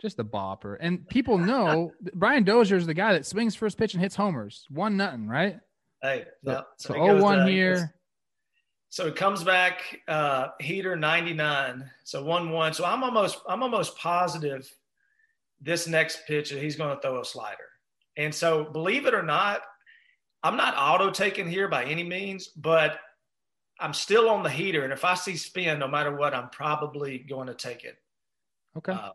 Just 0.00 0.18
a 0.18 0.24
bopper. 0.24 0.76
And 0.80 1.08
people 1.08 1.38
know 1.52 1.92
Brian 2.14 2.44
Dozier 2.44 2.76
is 2.76 2.86
the 2.86 2.94
guy 2.94 3.12
that 3.12 3.26
swings 3.26 3.54
first 3.54 3.78
pitch 3.78 3.94
and 3.94 4.02
hits 4.02 4.16
homers. 4.16 4.66
One 4.70 4.96
nothing, 4.96 5.28
right? 5.28 5.58
Hey, 6.02 6.24
So, 6.44 6.50
yeah. 6.52 6.60
so 6.76 6.94
it 6.94 6.98
goes, 6.98 7.22
0-1 7.22 7.42
uh, 7.42 7.46
here. 7.46 7.94
So 8.90 9.06
it 9.06 9.16
comes 9.16 9.42
back 9.44 10.00
uh, 10.08 10.48
heater 10.60 10.96
99. 10.96 11.90
So 12.04 12.24
1-1. 12.24 12.74
So 12.74 12.84
I'm 12.84 13.02
almost 13.02 13.38
I'm 13.48 13.62
almost 13.62 13.96
positive 13.98 14.70
this 15.60 15.88
next 15.88 16.20
pitch 16.26 16.50
he's 16.50 16.76
going 16.76 16.94
to 16.94 17.00
throw 17.00 17.20
a 17.20 17.24
slider. 17.24 17.56
And 18.16 18.34
so 18.34 18.64
believe 18.64 19.06
it 19.06 19.14
or 19.14 19.22
not, 19.22 19.62
I'm 20.42 20.56
not 20.56 20.74
auto 20.78 21.10
taken 21.10 21.48
here 21.48 21.68
by 21.68 21.84
any 21.84 22.04
means, 22.04 22.48
but 22.48 22.98
I'm 23.78 23.92
still 23.92 24.28
on 24.30 24.42
the 24.42 24.50
heater. 24.50 24.84
And 24.84 24.92
if 24.92 25.04
I 25.04 25.14
see 25.14 25.36
spin, 25.36 25.78
no 25.78 25.88
matter 25.88 26.14
what, 26.14 26.34
I'm 26.34 26.48
probably 26.50 27.18
going 27.18 27.46
to 27.48 27.54
take 27.54 27.84
it. 27.84 27.96
Okay. 28.76 28.92
Uh, 28.92 29.10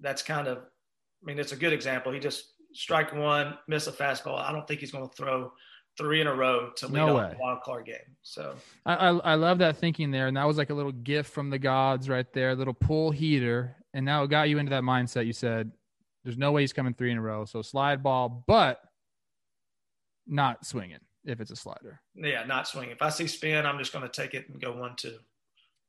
that's 0.00 0.22
kind 0.22 0.48
of, 0.48 0.58
I 0.58 1.24
mean, 1.26 1.38
it's 1.38 1.52
a 1.52 1.56
good 1.56 1.72
example. 1.72 2.12
He 2.12 2.18
just 2.20 2.52
strike 2.72 3.14
one, 3.14 3.56
miss 3.66 3.86
a 3.86 3.92
fastball. 3.92 4.38
I 4.38 4.52
don't 4.52 4.66
think 4.66 4.80
he's 4.80 4.92
going 4.92 5.08
to 5.08 5.14
throw 5.14 5.52
three 5.96 6.20
in 6.20 6.26
a 6.28 6.34
row 6.34 6.70
to 6.76 6.86
lead 6.86 6.94
No 6.94 7.16
off 7.16 7.28
way. 7.30 7.34
the 7.36 7.42
wild 7.42 7.62
card 7.62 7.86
game. 7.86 7.96
So 8.22 8.54
I, 8.86 8.94
I 8.94 9.08
I 9.16 9.34
love 9.34 9.58
that 9.58 9.78
thinking 9.78 10.12
there, 10.12 10.28
and 10.28 10.36
that 10.36 10.44
was 10.46 10.56
like 10.56 10.70
a 10.70 10.74
little 10.74 10.92
gift 10.92 11.32
from 11.32 11.50
the 11.50 11.58
gods 11.58 12.08
right 12.08 12.30
there, 12.32 12.54
little 12.54 12.72
pull 12.74 13.10
heater, 13.10 13.74
and 13.94 14.06
now 14.06 14.22
it 14.22 14.30
got 14.30 14.48
you 14.48 14.58
into 14.58 14.70
that 14.70 14.84
mindset. 14.84 15.26
You 15.26 15.32
said, 15.32 15.72
"There's 16.22 16.38
no 16.38 16.52
way 16.52 16.60
he's 16.62 16.72
coming 16.72 16.94
three 16.94 17.10
in 17.10 17.18
a 17.18 17.20
row, 17.22 17.44
so 17.46 17.62
slide 17.62 18.00
ball, 18.04 18.44
but 18.46 18.80
not 20.24 20.64
swinging 20.64 21.00
if 21.28 21.40
it's 21.40 21.50
a 21.50 21.56
slider." 21.56 22.00
yeah, 22.14 22.44
not 22.44 22.68
swing. 22.68 22.90
If 22.90 23.02
I 23.02 23.08
see 23.08 23.26
spin, 23.26 23.66
I'm 23.66 23.78
just 23.78 23.92
going 23.92 24.08
to 24.08 24.10
take 24.10 24.34
it 24.34 24.48
and 24.48 24.60
go 24.60 24.72
one 24.72 24.96
two. 24.96 25.18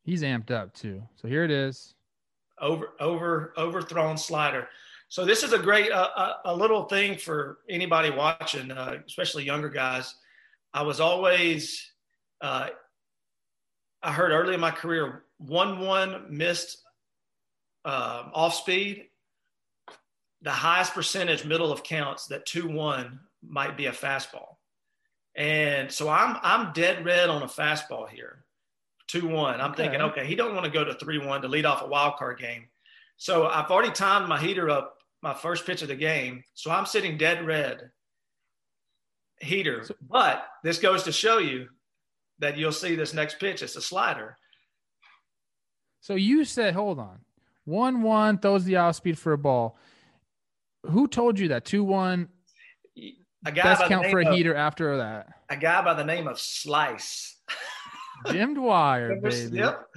He's 0.04 0.24
amped 0.24 0.52
up 0.52 0.74
too. 0.74 1.04
So 1.16 1.28
here 1.28 1.44
it 1.44 1.52
is. 1.52 1.94
Over 2.60 2.90
over 3.00 3.54
overthrown 3.58 4.18
slider. 4.18 4.68
So 5.08 5.26
this 5.26 5.44
is 5.44 5.54
a 5.54 5.60
great 5.60 5.92
uh, 5.92 6.10
a, 6.46 6.54
a 6.54 6.56
little 6.56 6.84
thing 6.84 7.18
for 7.18 7.60
anybody 7.70 8.12
watching, 8.12 8.72
uh, 8.72 9.00
especially 9.08 9.44
younger 9.44 9.70
guys. 9.70 10.16
I 10.74 10.84
was 10.84 11.00
always 11.00 11.92
uh, 12.42 12.70
I 14.04 14.12
heard 14.12 14.32
early 14.32 14.54
in 14.54 14.60
my 14.60 14.72
career 14.72 15.24
one 15.38 15.80
one 15.80 16.26
missed 16.30 16.84
uh, 17.86 18.30
off 18.34 18.54
speed. 18.54 19.06
The 20.42 20.52
highest 20.52 20.94
percentage 20.94 21.44
middle 21.44 21.72
of 21.72 21.84
counts 21.84 22.28
that 22.28 22.46
two 22.46 22.68
one 22.68 23.20
might 23.42 23.76
be 23.76 23.88
a 23.88 23.92
fastball, 23.92 24.56
and 25.36 25.92
so 25.92 26.10
I'm 26.10 26.38
I'm 26.42 26.74
dead 26.74 27.06
red 27.06 27.30
on 27.30 27.44
a 27.44 27.48
fastball 27.48 28.10
here, 28.10 28.44
two 29.08 29.28
one. 29.28 29.60
I'm 29.62 29.72
Okay. 29.72 29.84
thinking, 29.84 30.02
okay, 30.02 30.26
he 30.26 30.36
don't 30.36 30.54
want 30.54 30.66
to 30.66 30.72
go 30.72 30.84
to 30.84 30.94
three 30.96 31.18
one 31.20 31.42
to 31.42 31.48
lead 31.48 31.66
off 31.66 31.82
a 31.82 31.88
wild 31.88 32.18
card 32.18 32.40
game, 32.40 32.68
so 33.18 33.48
I've 33.48 33.70
already 33.72 33.92
timed 33.92 34.28
my 34.28 34.40
heater 34.40 34.70
up 34.70 34.98
my 35.22 35.34
first 35.34 35.66
pitch 35.66 35.82
of 35.82 35.88
the 35.90 35.96
game, 35.96 36.44
so 36.54 36.72
I'm 36.72 36.86
sitting 36.86 37.18
dead 37.18 37.46
red 37.46 37.92
heater. 39.42 39.86
But 40.02 40.46
this 40.64 40.80
goes 40.80 41.04
to 41.04 41.12
show 41.12 41.38
you 41.40 41.68
that 42.40 42.58
you'll 42.58 42.72
see 42.72 42.96
this 42.96 43.14
next 43.14 43.40
pitch. 43.40 43.62
It's 43.62 43.76
a 43.76 43.82
slider. 43.82 44.38
So 46.02 46.16
you 46.16 46.46
said, 46.46 46.74
hold 46.74 47.00
on, 47.00 47.20
one 47.66 48.02
one 48.02 48.38
throws 48.38 48.64
the 48.64 48.78
off 48.78 48.96
speed 48.96 49.18
for 49.18 49.34
a 49.34 49.38
ball. 49.38 49.78
Who 50.88 51.08
told 51.10 51.38
you 51.38 51.50
that 51.50 51.66
two 51.66 51.84
one 51.84 52.30
A 53.46 53.52
guy 53.52 53.64
best 53.64 53.82
by 53.82 53.86
the 53.88 53.90
count 53.90 54.04
name 54.04 54.12
for 54.12 54.20
a 54.22 54.28
of- 54.30 54.36
heater 54.36 54.56
after 54.56 54.98
that? 54.98 55.28
A 55.50 55.58
guy 55.58 55.82
by 55.84 55.94
the 55.94 56.04
name 56.04 56.28
of 56.28 56.40
Slice. 56.40 57.38
Jim 58.32 58.54
Dwyer, 58.54 59.16
baby. 59.22 59.58
Yep. 59.58 59.88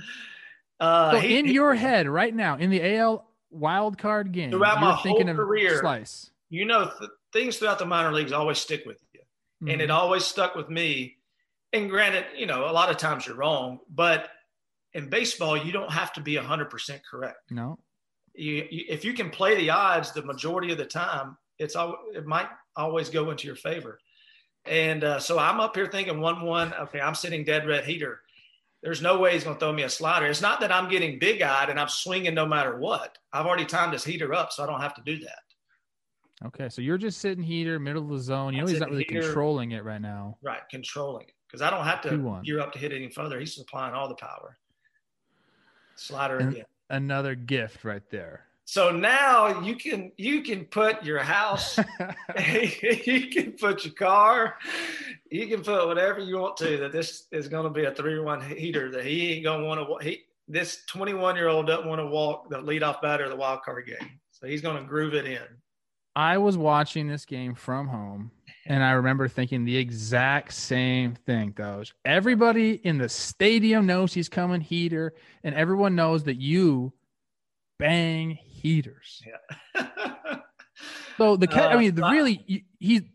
Uh, 0.80 1.10
So 1.12 1.18
he- 1.20 1.38
in 1.38 1.46
he- 1.46 1.52
your 1.54 1.74
head 1.74 2.08
right 2.08 2.34
now, 2.34 2.56
in 2.56 2.70
the 2.70 2.82
AL 2.96 3.28
wild 3.50 3.98
card 3.98 4.32
game, 4.32 4.50
Throughout 4.50 4.74
you're 4.74 4.80
my 4.80 4.92
whole 4.92 5.02
thinking 5.02 5.28
of 5.28 5.36
career, 5.36 5.80
slice. 5.80 6.30
you 6.50 6.64
know, 6.64 6.90
th- 6.98 7.10
things 7.32 7.58
throughout 7.58 7.78
the 7.78 7.86
minor 7.86 8.12
leagues 8.12 8.32
always 8.32 8.58
stick 8.58 8.84
with 8.86 8.98
you. 9.12 9.20
and 9.68 9.80
Mhm. 9.80 9.84
it 9.84 9.90
always 9.92 10.24
stuck 10.24 10.56
with 10.56 10.68
me. 10.68 11.18
And 11.72 11.88
granted, 11.88 12.26
you 12.36 12.46
know, 12.46 12.68
a 12.68 12.72
lot 12.72 12.90
of 12.90 12.96
times 12.96 13.26
you're 13.28 13.36
wrong, 13.36 13.78
but 13.88 14.28
in 14.92 15.08
baseball, 15.08 15.56
you 15.56 15.70
don't 15.70 15.92
have 15.92 16.12
to 16.14 16.20
be 16.20 16.36
100% 16.36 17.00
correct. 17.08 17.38
no, 17.50 17.78
You, 18.34 18.66
you, 18.70 18.84
if 18.88 19.04
you 19.04 19.14
can 19.14 19.30
play 19.30 19.54
the 19.54 19.70
odds 19.70 20.10
the 20.12 20.22
majority 20.22 20.72
of 20.72 20.78
the 20.78 20.84
time, 20.84 21.36
it's 21.62 21.76
all, 21.76 21.96
it 22.14 22.26
might 22.26 22.48
always 22.76 23.08
go 23.08 23.30
into 23.30 23.46
your 23.46 23.56
favor. 23.56 23.98
And 24.64 25.02
uh, 25.04 25.18
so 25.18 25.38
I'm 25.38 25.60
up 25.60 25.74
here 25.74 25.86
thinking 25.86 26.20
1 26.20 26.42
1. 26.42 26.74
Okay, 26.74 27.00
I'm 27.00 27.14
sitting 27.14 27.44
dead 27.44 27.66
red 27.66 27.84
heater. 27.84 28.20
There's 28.82 29.00
no 29.02 29.18
way 29.18 29.32
he's 29.32 29.44
going 29.44 29.56
to 29.56 29.60
throw 29.60 29.72
me 29.72 29.84
a 29.84 29.88
slider. 29.88 30.26
It's 30.26 30.40
not 30.42 30.60
that 30.60 30.72
I'm 30.72 30.88
getting 30.90 31.18
big 31.18 31.40
eyed 31.40 31.68
and 31.70 31.78
I'm 31.78 31.88
swinging 31.88 32.34
no 32.34 32.46
matter 32.46 32.76
what. 32.76 33.16
I've 33.32 33.46
already 33.46 33.64
timed 33.64 33.92
this 33.92 34.04
heater 34.04 34.34
up, 34.34 34.52
so 34.52 34.62
I 34.62 34.66
don't 34.66 34.80
have 34.80 34.94
to 34.94 35.02
do 35.04 35.18
that. 35.20 36.46
okay, 36.46 36.68
so 36.68 36.82
you're 36.82 36.98
just 36.98 37.20
sitting 37.20 37.44
heater, 37.44 37.78
middle 37.78 38.02
of 38.02 38.08
the 38.10 38.18
zone. 38.18 38.54
You 38.54 38.62
know 38.62 38.66
he's 38.66 38.80
not 38.80 38.90
really 38.90 39.04
heater. 39.08 39.22
controlling 39.22 39.70
it 39.72 39.84
right 39.84 40.00
now. 40.00 40.36
Right, 40.42 40.60
controlling 40.68 41.28
it 41.28 41.34
because 41.46 41.62
I 41.62 41.70
don't 41.70 41.84
have 41.84 42.00
to 42.02 42.10
2-1. 42.10 42.44
gear 42.44 42.58
up 42.60 42.72
to 42.72 42.78
hit 42.80 42.92
any 42.92 43.08
further. 43.08 43.38
He's 43.38 43.54
supplying 43.54 43.94
all 43.94 44.08
the 44.08 44.14
power. 44.16 44.58
Slider 45.96 46.38
And- 46.38 46.52
again. 46.54 46.64
Another 46.90 47.34
gift 47.34 47.84
right 47.84 48.02
there. 48.10 48.46
So 48.64 48.90
now 48.90 49.60
you 49.60 49.76
can 49.76 50.12
you 50.16 50.42
can 50.42 50.64
put 50.64 51.02
your 51.04 51.18
house, 51.18 51.78
you 52.38 53.28
can 53.28 53.52
put 53.52 53.84
your 53.84 53.94
car, 53.94 54.56
you 55.30 55.46
can 55.48 55.62
put 55.62 55.86
whatever 55.86 56.20
you 56.20 56.38
want 56.38 56.56
to. 56.58 56.78
That 56.78 56.92
this 56.92 57.26
is 57.32 57.48
going 57.48 57.64
to 57.64 57.70
be 57.70 57.84
a 57.84 57.94
three-one 57.94 58.40
heater. 58.40 58.90
That 58.90 59.04
he 59.04 59.32
ain't 59.32 59.44
going 59.44 59.60
to 59.60 59.66
want 59.66 60.00
to. 60.00 60.08
He 60.08 60.22
this 60.48 60.84
21 60.86 61.36
year 61.36 61.48
old 61.48 61.66
doesn't 61.66 61.88
want 61.88 62.00
to 62.00 62.06
walk 62.06 62.50
the 62.50 62.56
leadoff 62.56 63.00
batter 63.00 63.24
of 63.24 63.30
the 63.30 63.36
wild 63.36 63.62
card 63.62 63.86
game. 63.86 64.10
So 64.30 64.46
he's 64.46 64.60
going 64.60 64.76
to 64.76 64.88
groove 64.88 65.14
it 65.14 65.26
in. 65.26 65.42
I 66.14 66.36
was 66.38 66.58
watching 66.58 67.08
this 67.08 67.24
game 67.24 67.54
from 67.54 67.88
home, 67.88 68.30
and 68.66 68.82
I 68.82 68.92
remember 68.92 69.28
thinking 69.28 69.64
the 69.64 69.76
exact 69.76 70.52
same 70.52 71.14
thing. 71.14 71.54
Those 71.56 71.92
everybody 72.04 72.74
in 72.84 72.98
the 72.98 73.08
stadium 73.08 73.86
knows 73.86 74.12
he's 74.12 74.28
coming 74.28 74.60
heater, 74.60 75.14
and 75.42 75.54
everyone 75.54 75.94
knows 75.94 76.24
that 76.24 76.36
you 76.36 76.92
bang 77.78 78.38
heaters. 78.62 79.22
Yeah. 79.26 79.86
so 81.18 81.36
the 81.36 81.46
ca- 81.46 81.68
I 81.68 81.74
Uh, 81.74 81.78
mean, 81.78 81.94
the 81.94 82.02
really 82.08 82.64
he- 82.78 83.08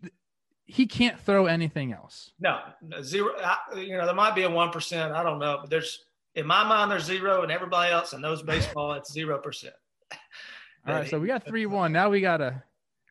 he 0.66 0.86
can't 0.86 1.18
throw 1.22 1.46
anything 1.46 1.94
else. 1.94 2.32
No, 2.40 2.60
zero. 3.02 3.34
I, 3.42 3.58
you 3.80 3.98
know, 3.98 4.06
there 4.06 4.14
might 4.16 4.36
be 4.36 4.44
a 4.44 4.50
one 4.50 4.70
percent. 4.72 5.14
I 5.14 5.24
don't 5.24 5.40
know, 5.40 5.60
but 5.62 5.70
there's 5.70 6.04
in 6.36 6.46
my 6.46 6.64
mind 6.68 6.92
there's 6.92 7.06
zero, 7.06 7.42
and 7.44 7.52
everybody 7.52 7.92
else 7.94 8.12
that 8.12 8.20
knows 8.20 8.44
baseball 8.44 8.94
it's 8.94 9.12
zero 9.12 9.40
percent. 9.40 9.74
All 10.88 10.94
right, 10.94 11.10
so 11.10 11.20
we 11.20 11.28
got 11.28 11.46
three 11.46 11.66
one. 11.66 11.92
Now 11.94 12.10
we 12.10 12.20
gotta 12.22 12.62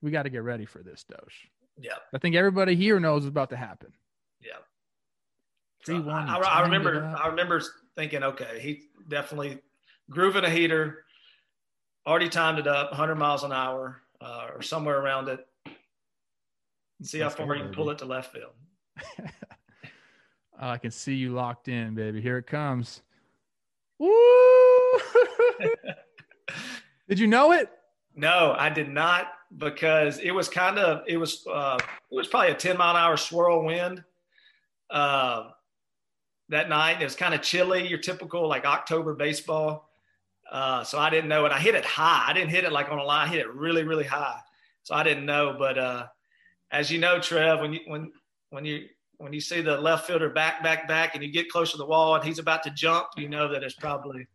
we 0.02 0.10
gotta 0.10 0.28
get 0.30 0.42
ready 0.42 0.66
for 0.66 0.82
this, 0.82 1.04
Doge. 1.04 1.48
Yeah, 1.78 1.92
I 2.14 2.18
think 2.18 2.36
everybody 2.36 2.74
here 2.76 3.00
knows 3.00 3.22
what's 3.22 3.30
about 3.30 3.50
to 3.50 3.56
happen. 3.56 3.92
yeah. 4.42 4.52
Three 5.84 5.96
So 5.96 6.02
one. 6.02 6.28
I, 6.28 6.36
I, 6.36 6.58
I 6.58 6.62
remember. 6.62 7.04
I 7.18 7.28
remember 7.28 7.62
thinking, 7.96 8.22
okay, 8.22 8.58
he 8.60 8.82
definitely 9.08 9.60
grooving 10.10 10.44
a 10.44 10.50
heater. 10.50 11.04
Already 12.06 12.28
timed 12.28 12.58
it 12.58 12.66
up, 12.66 12.90
100 12.90 13.16
miles 13.16 13.42
an 13.42 13.52
hour 13.52 14.02
uh, 14.20 14.48
or 14.54 14.62
somewhere 14.62 15.00
around 15.00 15.28
it. 15.28 15.46
See 17.02 17.18
how 17.18 17.28
far 17.28 17.56
you 17.56 17.64
can 17.64 17.72
pull 17.72 17.90
it 17.90 17.98
to 17.98 18.04
left 18.04 18.32
field. 18.32 18.52
I 20.58 20.78
can 20.78 20.90
see 20.90 21.14
you 21.14 21.32
locked 21.32 21.68
in, 21.68 21.94
baby. 21.94 22.20
Here 22.20 22.38
it 22.38 22.46
comes. 22.46 23.02
Woo! 23.98 24.08
Did 27.08 27.18
you 27.18 27.26
know 27.26 27.52
it? 27.52 27.70
No, 28.14 28.54
I 28.56 28.70
did 28.70 28.88
not 28.88 29.32
because 29.58 30.18
it 30.18 30.30
was 30.30 30.48
kind 30.48 30.78
of 30.78 31.02
it 31.06 31.18
was 31.18 31.46
uh, 31.46 31.76
it 31.78 32.14
was 32.14 32.28
probably 32.28 32.52
a 32.52 32.54
10 32.54 32.78
mile 32.78 32.96
an 32.96 32.98
hour 33.02 33.18
swirl 33.18 33.62
wind. 33.62 34.02
Uh, 34.88 35.50
that 36.48 36.68
night. 36.68 37.00
It 37.00 37.04
was 37.04 37.16
kind 37.16 37.34
of 37.34 37.42
chilly, 37.42 37.86
your 37.86 37.98
typical 37.98 38.48
like 38.48 38.64
October 38.64 39.14
baseball. 39.14 39.85
Uh, 40.50 40.84
so 40.84 40.98
I 40.98 41.10
didn't 41.10 41.28
know 41.28 41.44
it. 41.46 41.52
I 41.52 41.58
hit 41.58 41.74
it 41.74 41.84
high. 41.84 42.24
I 42.28 42.32
didn't 42.32 42.50
hit 42.50 42.64
it 42.64 42.72
like 42.72 42.90
on 42.90 42.98
a 42.98 43.04
line. 43.04 43.28
I 43.28 43.30
hit 43.30 43.40
it 43.40 43.52
really, 43.52 43.82
really 43.82 44.04
high. 44.04 44.38
So 44.82 44.94
I 44.94 45.02
didn't 45.02 45.26
know. 45.26 45.56
But 45.58 45.78
uh, 45.78 46.06
as 46.70 46.90
you 46.90 46.98
know, 46.98 47.20
Trev, 47.20 47.60
when 47.60 47.72
you 47.72 47.80
when 47.86 48.12
when 48.50 48.64
you 48.64 48.86
when 49.18 49.32
you 49.32 49.40
see 49.40 49.60
the 49.60 49.76
left 49.78 50.06
fielder 50.06 50.30
back, 50.30 50.62
back, 50.62 50.86
back, 50.86 51.14
and 51.14 51.24
you 51.24 51.32
get 51.32 51.48
close 51.48 51.72
to 51.72 51.76
the 51.76 51.86
wall 51.86 52.14
and 52.14 52.24
he's 52.24 52.38
about 52.38 52.62
to 52.64 52.70
jump, 52.70 53.08
you 53.16 53.28
know 53.28 53.50
that 53.50 53.62
it's 53.62 53.74
probably 53.74 54.26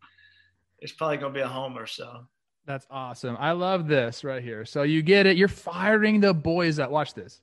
it's 0.80 0.92
probably 0.92 1.18
going 1.18 1.34
to 1.34 1.38
be 1.38 1.44
a 1.44 1.48
homer. 1.48 1.86
So 1.86 2.26
that's 2.66 2.86
awesome. 2.90 3.38
I 3.40 3.52
love 3.52 3.88
this 3.88 4.24
right 4.24 4.44
here. 4.44 4.66
So 4.66 4.84
you 4.84 5.02
get 5.02 5.26
it. 5.26 5.38
You're 5.38 5.48
firing 5.48 6.20
the 6.20 6.34
boys 6.34 6.80
up. 6.80 6.92
Watch 6.92 7.14
this. 7.14 7.42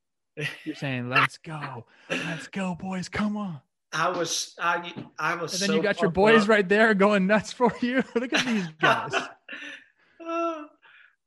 You're 0.64 0.76
saying, 0.76 1.08
"Let's 1.08 1.38
go, 1.38 1.84
let's 2.08 2.46
go, 2.46 2.74
boys, 2.74 3.08
come 3.08 3.36
on." 3.36 3.60
I 3.92 4.08
was, 4.10 4.54
I, 4.58 4.92
I 5.18 5.34
was. 5.34 5.54
And 5.54 5.62
then 5.62 5.68
so 5.68 5.74
you 5.74 5.82
got 5.82 6.00
your 6.00 6.10
boys 6.10 6.44
up. 6.44 6.48
right 6.48 6.68
there 6.68 6.94
going 6.94 7.26
nuts 7.26 7.52
for 7.52 7.72
you. 7.80 8.04
Look 8.14 8.32
at 8.32 8.46
these 8.46 8.66
guys. 8.80 9.12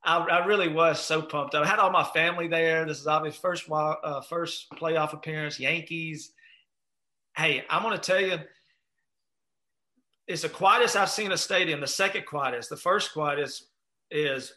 I, 0.06 0.18
I, 0.18 0.46
really 0.46 0.68
was 0.68 1.00
so 1.00 1.22
pumped 1.22 1.56
up. 1.56 1.66
I 1.66 1.68
had 1.68 1.80
all 1.80 1.92
my 1.92 2.04
family 2.04 2.48
there. 2.48 2.86
This 2.86 3.00
is 3.00 3.08
obviously 3.08 3.40
first 3.42 3.70
uh, 3.70 4.22
first 4.22 4.70
playoff 4.72 5.14
appearance. 5.14 5.60
Yankees. 5.60 6.34
Hey, 7.36 7.64
I'm 7.70 7.82
going 7.84 7.98
to 7.98 8.02
tell 8.02 8.22
you, 8.22 8.38
it's 10.28 10.44
the 10.44 10.50
quietest 10.50 10.96
I've 10.96 11.10
seen 11.10 11.32
a 11.32 11.38
stadium. 11.38 11.80
The 11.80 11.88
second 11.88 12.26
quietest. 12.26 12.70
The 12.70 12.78
first 12.78 13.14
quietest 13.14 13.68
is 14.12 14.54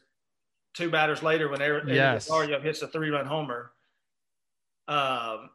two 0.75 0.90
batters 0.90 1.23
later 1.23 1.49
when 1.49 1.62
Eddie 1.62 1.95
yes. 1.95 2.29
Rosario 2.29 2.61
hits 2.61 2.83
a 2.83 2.88
three 2.88 3.11
run 3.11 3.27
homer. 3.27 3.73
Um, 4.88 5.51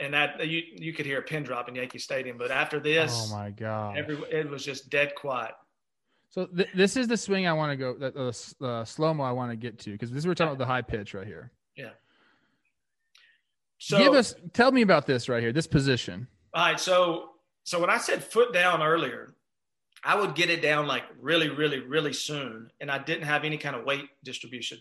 and 0.00 0.14
that 0.14 0.46
you 0.48 0.62
you 0.76 0.92
could 0.92 1.06
hear 1.06 1.18
a 1.18 1.22
pin 1.22 1.42
drop 1.42 1.68
in 1.68 1.74
Yankee 1.74 1.98
Stadium. 1.98 2.38
But 2.38 2.50
after 2.50 2.80
this, 2.80 3.28
oh 3.30 3.36
my 3.36 3.50
god, 3.50 3.98
every, 3.98 4.16
it 4.30 4.48
was 4.48 4.64
just 4.64 4.90
dead 4.90 5.14
quiet. 5.14 5.52
So 6.30 6.46
th- 6.46 6.68
this 6.74 6.96
is 6.96 7.08
the 7.08 7.16
swing 7.16 7.46
I 7.46 7.52
want 7.52 7.72
to 7.72 7.76
go, 7.76 7.94
the, 7.98 8.10
the 8.60 8.66
uh, 8.66 8.84
slow 8.84 9.12
mo 9.12 9.24
I 9.24 9.32
want 9.32 9.50
to 9.50 9.56
get 9.56 9.80
to 9.80 9.90
because 9.90 10.10
this 10.10 10.20
is 10.20 10.26
we're 10.26 10.34
talking 10.34 10.52
about 10.52 10.58
the 10.58 10.66
high 10.66 10.82
pitch 10.82 11.12
right 11.12 11.26
here. 11.26 11.50
Yeah. 11.76 11.90
So 13.78 13.98
give 13.98 14.12
us, 14.12 14.34
tell 14.52 14.70
me 14.70 14.82
about 14.82 15.06
this 15.06 15.28
right 15.28 15.42
here, 15.42 15.52
this 15.52 15.66
position. 15.66 16.28
All 16.54 16.64
right, 16.64 16.78
so 16.78 17.30
so 17.64 17.80
when 17.80 17.90
I 17.90 17.98
said 17.98 18.22
foot 18.22 18.52
down 18.52 18.82
earlier, 18.82 19.34
I 20.04 20.18
would 20.18 20.34
get 20.34 20.50
it 20.50 20.62
down 20.62 20.86
like 20.86 21.04
really, 21.20 21.48
really, 21.48 21.80
really 21.80 22.12
soon, 22.12 22.70
and 22.80 22.90
I 22.90 22.98
didn't 22.98 23.24
have 23.24 23.44
any 23.44 23.58
kind 23.58 23.74
of 23.74 23.84
weight 23.84 24.08
distribution. 24.22 24.78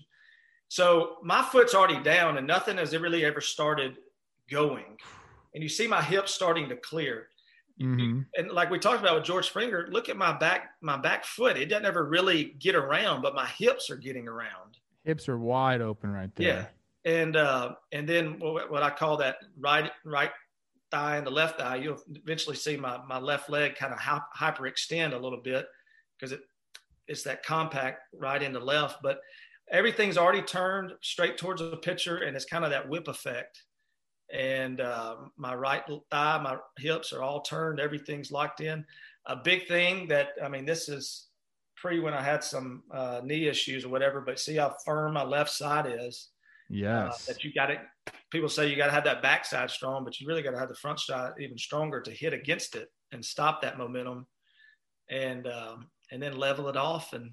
So 0.68 1.16
my 1.24 1.42
foot's 1.42 1.74
already 1.74 2.02
down, 2.04 2.38
and 2.38 2.46
nothing 2.46 2.78
has 2.78 2.96
really 2.96 3.26
ever 3.26 3.42
started 3.42 3.98
going. 4.50 4.98
And 5.54 5.64
you 5.64 5.70
see 5.70 5.88
my 5.88 6.02
hips 6.02 6.34
starting 6.34 6.70
to 6.70 6.76
clear. 6.76 7.28
Mm-hmm. 7.82 8.22
And 8.38 8.52
like 8.52 8.70
we 8.70 8.78
talked 8.78 9.00
about 9.00 9.16
with 9.16 9.24
George 9.24 9.48
Springer, 9.48 9.88
look 9.92 10.10
at 10.10 10.18
my 10.18 10.38
back, 10.38 10.72
my 10.82 10.98
back 10.98 11.26
foot. 11.26 11.58
It 11.58 11.68
doesn't 11.68 11.86
ever 11.86 12.06
really 12.06 12.56
get 12.60 12.76
around, 12.76 13.22
but 13.22 13.36
my 13.36 13.48
hips 13.48 13.90
are 13.90 13.96
getting 13.96 14.28
around. 14.28 14.78
Hips 15.06 15.30
are 15.30 15.38
wide 15.38 15.82
open 15.82 16.12
right 16.12 16.30
there. 16.36 16.70
Yeah. 17.06 17.12
And 17.12 17.38
uh, 17.38 17.76
and 17.94 18.08
then 18.08 18.40
what 18.40 18.84
I 18.84 18.90
call 18.90 19.18
that 19.18 19.38
right 19.58 19.90
right 20.04 20.32
thigh 20.92 21.18
and 21.18 21.26
the 21.26 21.32
left 21.32 21.60
thigh, 21.60 21.78
you'll 21.78 22.02
eventually 22.14 22.58
see 22.58 22.76
my 22.76 23.00
my 23.08 23.18
left 23.18 23.50
leg 23.50 23.76
kind 23.76 23.94
of 23.94 24.00
hyperextend 24.00 25.14
a 25.14 25.18
little 25.18 25.42
bit 25.42 25.66
because 26.18 26.34
it 26.34 26.42
it's 27.08 27.24
that 27.24 27.44
compact 27.44 28.02
right 28.14 28.44
into 28.44 28.60
left. 28.60 28.98
But 29.02 29.22
everything's 29.72 30.18
already 30.18 30.42
turned 30.42 30.92
straight 31.02 31.38
towards 31.38 31.62
the 31.62 31.78
pitcher, 31.78 32.18
and 32.18 32.36
it's 32.36 32.46
kind 32.46 32.66
of 32.66 32.72
that 32.72 32.90
whip 32.90 33.08
effect 33.08 33.64
and 34.32 34.80
uh, 34.80 35.16
my 35.38 35.56
right 35.56 35.84
thigh, 36.12 36.40
my 36.42 36.58
hips 36.78 37.14
are 37.14 37.24
all 37.24 37.42
turned. 37.42 37.80
Everything's 37.80 38.32
locked 38.32 38.62
in. 38.62 38.86
A 39.26 39.36
big 39.36 39.68
thing 39.68 40.08
that 40.08 40.30
I 40.44 40.48
mean, 40.48 40.66
this 40.66 40.90
is 40.90 41.28
pre 41.76 42.00
when 42.00 42.14
I 42.14 42.22
had 42.22 42.44
some 42.44 42.84
uh, 42.92 43.22
knee 43.24 43.48
issues 43.48 43.86
or 43.86 43.90
whatever. 43.90 44.22
But 44.22 44.40
see 44.40 44.56
how 44.56 44.76
firm 44.86 45.14
my 45.14 45.24
left 45.24 45.52
side 45.52 45.88
is. 45.88 46.30
Uh, 46.72 46.76
yes. 46.76 47.28
Uh, 47.28 47.34
that 47.34 47.44
you 47.44 47.52
got 47.54 47.72
it. 47.72 47.80
People 48.32 48.50
say 48.50 48.70
you 48.70 48.76
got 48.76 48.86
to 48.86 48.92
have 48.92 49.06
that 49.06 49.24
backside 49.24 49.72
strong, 49.72 50.04
but 50.04 50.20
you 50.20 50.28
really 50.28 50.44
got 50.44 50.52
to 50.52 50.60
have 50.60 50.70
the 50.70 50.76
front 50.76 51.00
side 51.00 51.32
even 51.40 51.58
stronger 51.58 52.00
to 52.02 52.12
hit 52.12 52.34
against 52.34 52.76
it 52.76 52.92
and 53.12 53.26
stop 53.26 53.62
that 53.64 53.80
momentum, 53.80 54.28
and 55.10 55.48
um, 55.48 55.88
and 56.12 56.22
then 56.22 56.38
level 56.38 56.68
it 56.70 56.78
off 56.78 57.14
and. 57.14 57.32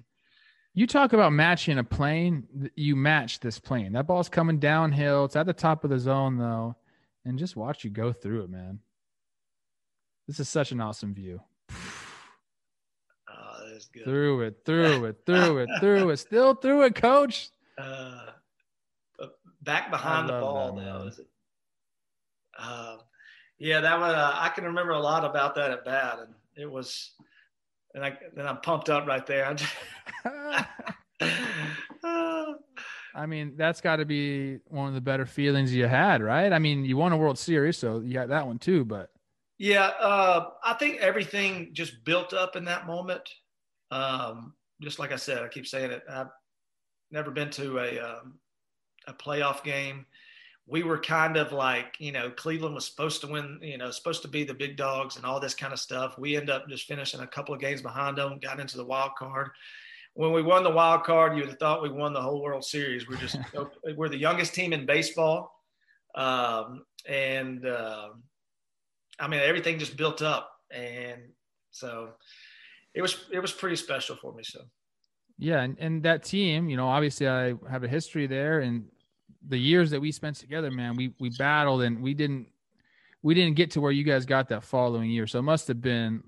You 0.73 0.85
talk 0.85 1.13
about 1.13 1.33
matching 1.33 1.79
a 1.79 1.83
plane. 1.83 2.69
You 2.75 2.95
match 2.95 3.39
this 3.39 3.57
plane. 3.57 3.93
That 3.93 4.05
ball's 4.05 4.29
coming 4.29 4.59
downhill. 4.59 5.25
It's 5.25 5.35
at 5.35 5.47
the 5.47 5.53
top 5.53 5.83
of 5.83 5.89
the 5.89 5.97
zone, 5.97 6.37
though 6.37 6.75
and 7.27 7.37
just 7.37 7.57
watch 7.57 7.83
you 7.83 7.89
go 7.89 8.13
through 8.13 8.43
it, 8.43 8.49
man. 8.49 8.79
This 10.27 10.39
is 10.39 10.47
such 10.47 10.71
an 10.71 10.79
awesome 10.79 11.13
view. 11.13 11.41
Oh, 13.29 13.69
that's 13.69 13.87
good. 13.87 14.05
Through 14.05 14.41
it, 14.41 14.61
through 14.65 15.05
it, 15.05 15.17
through 15.25 15.57
it, 15.59 15.69
through 15.81 16.09
it, 16.09 16.17
still 16.17 16.55
through 16.55 16.85
it, 16.85 16.95
coach. 16.95 17.49
Uh, 17.79 18.31
back 19.61 19.91
behind 19.91 20.27
the 20.27 20.33
ball 20.33 20.73
that, 20.73 20.83
now. 20.83 21.01
Is 21.03 21.19
it? 21.19 21.27
Uh, 22.57 22.97
yeah, 23.59 23.81
that 23.81 23.99
was. 23.99 24.15
Uh, 24.15 24.31
I 24.33 24.49
can 24.49 24.63
remember 24.63 24.93
a 24.93 24.99
lot 24.99 25.23
about 25.23 25.53
that 25.53 25.69
at 25.69 25.85
bat, 25.85 26.17
and 26.21 26.33
it 26.55 26.65
was. 26.65 27.11
And 27.93 28.03
I 28.03 28.17
then 28.35 28.47
I'm 28.47 28.57
pumped 28.61 28.89
up 28.89 29.05
right 29.05 29.23
there. 29.27 29.55
I 33.17 33.25
mean, 33.25 33.53
that's 33.57 33.81
got 33.81 33.95
to 33.95 34.05
be 34.05 34.59
one 34.67 34.87
of 34.87 34.93
the 34.93 35.01
better 35.01 35.25
feelings 35.25 35.73
you 35.73 35.87
had, 35.87 36.21
right? 36.21 36.53
I 36.53 36.59
mean, 36.59 36.85
you 36.85 36.97
won 36.97 37.11
a 37.11 37.17
World 37.17 37.39
Series, 37.39 37.75
so 37.75 37.99
you 37.99 38.13
got 38.13 38.29
that 38.29 38.45
one 38.45 38.59
too. 38.59 38.85
But 38.85 39.09
yeah, 39.57 39.91
uh, 39.99 40.51
I 40.63 40.73
think 40.75 40.99
everything 41.01 41.71
just 41.73 42.05
built 42.05 42.33
up 42.33 42.55
in 42.55 42.65
that 42.65 42.85
moment. 42.85 43.27
Um, 43.89 44.53
just 44.81 44.99
like 44.99 45.11
I 45.11 45.15
said, 45.15 45.41
I 45.41 45.47
keep 45.47 45.65
saying 45.65 45.91
it. 45.91 46.03
I've 46.07 46.29
never 47.09 47.31
been 47.31 47.49
to 47.51 47.79
a 47.79 47.99
um, 47.99 48.35
a 49.07 49.13
playoff 49.13 49.63
game. 49.63 50.05
We 50.67 50.83
were 50.83 50.99
kind 50.99 51.37
of 51.37 51.53
like, 51.53 51.95
you 51.97 52.11
know, 52.11 52.29
Cleveland 52.29 52.75
was 52.75 52.85
supposed 52.85 53.21
to 53.21 53.27
win, 53.27 53.57
you 53.63 53.77
know, 53.77 53.89
supposed 53.89 54.21
to 54.23 54.27
be 54.27 54.43
the 54.43 54.53
big 54.53 54.75
dogs 54.75 55.15
and 55.15 55.25
all 55.25 55.39
this 55.39 55.55
kind 55.55 55.73
of 55.73 55.79
stuff. 55.79 56.19
We 56.19 56.35
end 56.35 56.49
up 56.49 56.67
just 56.69 56.87
finishing 56.87 57.21
a 57.21 57.27
couple 57.27 57.55
of 57.55 57.61
games 57.61 57.81
behind 57.81 58.17
them, 58.17 58.37
got 58.39 58.59
into 58.59 58.77
the 58.77 58.85
wild 58.85 59.11
card 59.17 59.49
when 60.17 60.31
we 60.31 60.41
won 60.41 60.63
the 60.63 60.71
wild 60.71 61.03
card, 61.03 61.35
you 61.35 61.41
would 61.41 61.49
have 61.49 61.59
thought 61.59 61.83
we 61.83 61.89
won 61.89 62.11
the 62.11 62.21
whole 62.21 62.41
World 62.41 62.65
Series. 62.65 63.07
We're 63.07 63.17
just 63.17 63.37
we're 63.95 64.09
the 64.09 64.17
youngest 64.17 64.55
team 64.55 64.73
in 64.73 64.85
baseball, 64.85 65.51
um, 66.15 66.83
and 67.07 67.63
uh, 67.65 68.09
I 69.19 69.27
mean 69.27 69.41
everything 69.41 69.77
just 69.77 69.95
built 69.95 70.23
up, 70.23 70.49
and 70.71 71.21
so 71.69 72.09
it 72.95 73.03
was 73.03 73.25
it 73.31 73.39
was 73.39 73.51
pretty 73.51 73.75
special 73.75 74.15
for 74.15 74.33
me. 74.33 74.41
So 74.43 74.61
yeah, 75.37 75.61
and, 75.61 75.77
and 75.79 76.01
that 76.03 76.23
team, 76.23 76.67
you 76.67 76.77
know, 76.77 76.87
obviously 76.87 77.27
I 77.27 77.53
have 77.69 77.83
a 77.83 77.87
history 77.87 78.25
there, 78.25 78.61
and 78.61 78.85
the 79.47 79.57
years 79.59 79.91
that 79.91 80.01
we 80.01 80.11
spent 80.11 80.37
together, 80.37 80.71
man, 80.71 80.95
we 80.95 81.13
we 81.19 81.29
battled 81.37 81.83
and 81.83 82.01
we 82.01 82.15
didn't 82.15 82.47
we 83.21 83.35
didn't 83.35 83.55
get 83.55 83.69
to 83.71 83.81
where 83.81 83.91
you 83.91 84.03
guys 84.03 84.25
got 84.25 84.49
that 84.49 84.63
following 84.63 85.11
year. 85.11 85.27
So 85.27 85.37
it 85.37 85.43
must 85.43 85.67
have 85.67 85.79
been 85.79 86.23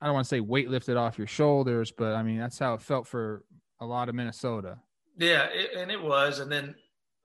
I 0.00 0.06
don't 0.06 0.14
want 0.14 0.24
to 0.24 0.28
say 0.28 0.40
weight 0.40 0.70
lifted 0.70 0.96
off 0.96 1.18
your 1.18 1.26
shoulders, 1.26 1.90
but 1.90 2.14
I 2.14 2.22
mean 2.22 2.38
that's 2.38 2.58
how 2.58 2.74
it 2.74 2.82
felt 2.82 3.06
for 3.06 3.44
a 3.80 3.86
lot 3.86 4.08
of 4.08 4.14
Minnesota. 4.14 4.78
Yeah, 5.16 5.46
it, 5.52 5.70
and 5.76 5.90
it 5.90 6.00
was, 6.00 6.38
and 6.38 6.50
then 6.50 6.74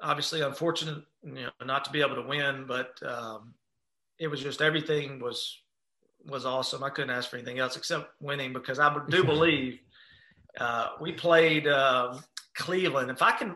obviously 0.02 0.42
unfortunate, 0.42 1.04
you 1.24 1.34
know, 1.34 1.50
not 1.66 1.86
to 1.86 1.92
be 1.92 2.02
able 2.02 2.16
to 2.16 2.28
win, 2.28 2.66
but 2.68 2.98
um, 3.06 3.54
it 4.20 4.28
was 4.28 4.42
just 4.42 4.62
everything 4.62 5.20
was 5.20 5.60
was 6.26 6.46
awesome. 6.46 6.84
I 6.84 6.90
couldn't 6.90 7.10
ask 7.10 7.30
for 7.30 7.36
anything 7.36 7.60
else 7.60 7.76
except 7.76 8.10
winning 8.22 8.54
because 8.54 8.80
I 8.80 8.96
do 9.10 9.24
believe 9.26 9.80
uh, 10.60 10.90
we 11.02 11.12
played 11.12 11.68
uh, 11.68 12.18
Cleveland. 12.56 13.12
If 13.12 13.22
I 13.22 13.32
can, 13.32 13.56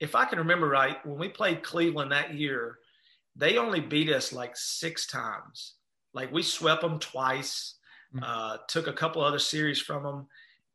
if 0.00 0.14
I 0.14 0.24
can 0.24 0.38
remember 0.38 0.68
right, 0.68 1.04
when 1.06 1.18
we 1.18 1.28
played 1.28 1.62
Cleveland 1.62 2.12
that 2.12 2.34
year, 2.34 2.78
they 3.36 3.58
only 3.58 3.80
beat 3.80 4.10
us 4.10 4.32
like 4.32 4.56
six 4.56 5.06
times. 5.06 5.74
Like 6.12 6.32
we 6.32 6.42
swept 6.42 6.82
them 6.82 6.98
twice. 6.98 7.76
Uh, 8.22 8.58
took 8.68 8.86
a 8.86 8.92
couple 8.92 9.22
other 9.22 9.38
series 9.38 9.80
from 9.80 10.02
them, 10.02 10.26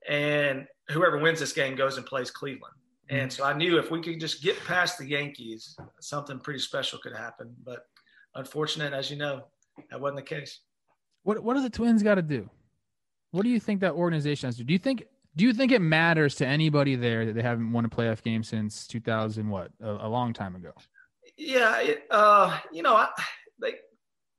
and 0.07 0.67
whoever 0.89 1.17
wins 1.17 1.39
this 1.39 1.53
game 1.53 1.75
goes 1.75 1.97
and 1.97 2.05
plays 2.05 2.31
Cleveland. 2.31 2.75
Mm-hmm. 3.09 3.17
And 3.17 3.33
so 3.33 3.43
I 3.43 3.53
knew 3.53 3.77
if 3.77 3.91
we 3.91 4.01
could 4.01 4.19
just 4.19 4.41
get 4.41 4.57
past 4.65 4.97
the 4.97 5.05
Yankees, 5.05 5.77
something 5.99 6.39
pretty 6.39 6.59
special 6.59 6.99
could 6.99 7.15
happen. 7.15 7.55
But 7.63 7.87
unfortunate, 8.35 8.93
as 8.93 9.09
you 9.09 9.17
know, 9.17 9.43
that 9.89 9.99
wasn't 9.99 10.17
the 10.17 10.23
case. 10.23 10.59
What 11.23 11.43
What 11.43 11.55
do 11.55 11.61
the 11.61 11.69
Twins 11.69 12.03
got 12.03 12.15
to 12.15 12.21
do? 12.21 12.49
What 13.31 13.43
do 13.43 13.49
you 13.49 13.59
think 13.59 13.81
that 13.81 13.93
organization 13.93 14.47
has 14.47 14.55
to 14.55 14.63
do? 14.63 14.67
Do 14.67 14.73
you 14.73 14.79
think 14.79 15.05
Do 15.35 15.43
you 15.43 15.53
think 15.53 15.71
it 15.71 15.81
matters 15.81 16.35
to 16.35 16.47
anybody 16.47 16.95
there 16.95 17.25
that 17.25 17.33
they 17.33 17.41
haven't 17.41 17.71
won 17.71 17.85
a 17.85 17.89
playoff 17.89 18.21
game 18.23 18.43
since 18.43 18.87
2000? 18.87 19.49
What 19.49 19.71
a, 19.81 19.91
a 19.91 20.07
long 20.07 20.31
time 20.33 20.55
ago. 20.55 20.71
Yeah, 21.37 21.81
it, 21.81 22.03
uh, 22.09 22.57
you 22.71 22.81
know, 22.81 22.95
I, 22.95 23.09
they 23.59 23.73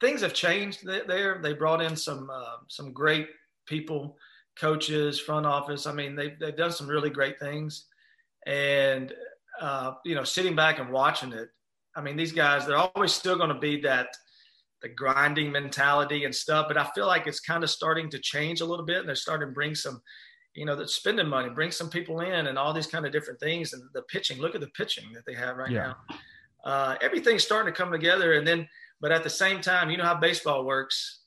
things 0.01 0.21
have 0.21 0.35
changed 0.35 0.87
there. 0.87 1.41
They 1.43 1.53
brought 1.53 1.83
in 1.83 1.97
some 1.97 2.31
uh, 2.33 2.57
some 2.69 2.93
great 2.93 3.29
people, 3.67 4.17
coaches, 4.59 5.21
front 5.21 5.47
office. 5.47 5.87
I 5.87 5.93
mean, 5.93 6.15
they've 6.15 6.39
they've 6.39 6.57
done 6.57 6.73
some 6.73 6.89
really 6.89 7.11
great 7.11 7.39
things, 7.39 7.87
and 8.47 9.13
uh, 9.61 9.93
you 10.05 10.15
know, 10.15 10.25
sitting 10.25 10.57
back 10.57 10.79
and 10.79 10.91
watching 10.91 11.33
it. 11.33 11.49
I 11.95 12.03
mean, 12.03 12.17
these 12.17 12.33
guys 12.33 12.67
they're 12.67 12.77
always 12.77 13.13
still 13.13 13.37
going 13.37 13.49
to 13.49 13.59
be 13.59 13.81
that 13.83 14.09
the 14.83 14.89
grinding 14.89 15.51
mentality 15.51 16.25
and 16.25 16.35
stuff. 16.35 16.67
But 16.69 16.77
I 16.77 16.85
feel 16.95 17.07
like 17.07 17.27
it's 17.27 17.41
kind 17.41 17.65
of 17.65 17.71
starting 17.71 18.11
to 18.11 18.19
change 18.19 18.61
a 18.61 18.67
little 18.67 18.85
bit, 18.85 18.99
and 18.99 19.09
they're 19.09 19.17
starting 19.17 19.49
to 19.49 19.53
bring 19.55 19.75
some, 19.75 20.01
you 20.55 20.65
know, 20.65 20.77
that 20.77 20.91
spending 20.91 21.29
money, 21.29 21.49
bring 21.51 21.71
some 21.71 21.91
people 21.91 22.21
in, 22.21 22.47
and 22.47 22.59
all 22.59 22.73
these 22.73 22.87
kind 22.87 23.07
of 23.07 23.13
different 23.13 23.41
things. 23.41 23.73
And 23.73 23.83
the 23.95 24.03
pitching, 24.03 24.39
look 24.39 24.55
at 24.55 24.61
the 24.61 24.69
pitching 24.69 25.13
that 25.15 25.25
they 25.27 25.35
have 25.35 25.57
right 25.57 25.71
yeah. 25.71 25.95
now. 26.11 26.17
Uh, 26.65 26.97
everything's 27.01 27.45
starting 27.45 27.73
to 27.73 27.77
come 27.77 27.93
together, 27.93 28.35
and 28.35 28.47
then, 28.47 28.69
but 29.01 29.13
at 29.13 29.23
the 29.23 29.31
same 29.31 29.61
time, 29.61 29.91
you 29.91 29.97
know 29.97 30.05
how 30.05 30.15
baseball 30.15 30.65
works. 30.65 31.21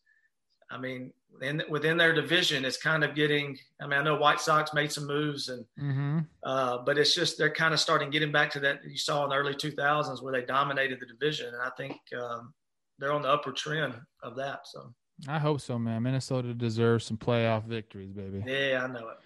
I 0.72 0.78
mean, 0.78 1.14
in, 1.42 1.64
within 1.70 1.98
their 1.98 2.14
division, 2.14 2.66
it's 2.66 2.78
kind 2.78 3.04
of 3.04 3.16
getting. 3.16 3.58
I 3.82 3.88
mean, 3.88 4.00
I 4.00 4.04
know 4.04 4.16
White 4.18 4.40
Sox 4.40 4.74
made 4.74 4.92
some 4.92 5.08
moves, 5.08 5.50
and 5.50 5.66
mm-hmm. 5.80 6.20
uh, 6.44 6.80
but 6.80 6.98
it's 6.98 7.16
just 7.16 7.38
they're 7.38 7.54
kind 7.54 7.74
of 7.74 7.80
starting 7.80 8.10
getting 8.10 8.32
back 8.32 8.52
to 8.52 8.60
that 8.62 8.80
you 8.86 8.98
saw 8.98 9.24
in 9.24 9.30
the 9.30 9.36
early 9.36 9.54
2000s 9.54 10.22
where 10.22 10.34
they 10.34 10.46
dominated 10.46 11.00
the 11.00 11.06
division, 11.06 11.48
and 11.48 11.62
I 11.62 11.70
think 11.78 11.98
um, 12.20 12.54
they're 12.98 13.14
on 13.14 13.22
the 13.22 13.30
upper 13.30 13.52
trend 13.52 13.96
of 14.22 14.36
that. 14.36 14.62
So 14.66 14.94
I 15.28 15.40
hope 15.40 15.62
so, 15.62 15.78
man. 15.80 16.04
Minnesota 16.04 16.54
deserves 16.54 17.06
some 17.06 17.18
playoff 17.18 17.66
victories, 17.66 18.12
baby. 18.12 18.44
Yeah, 18.46 18.82
I 18.84 18.88
know 18.88 19.10
it. 19.10 19.18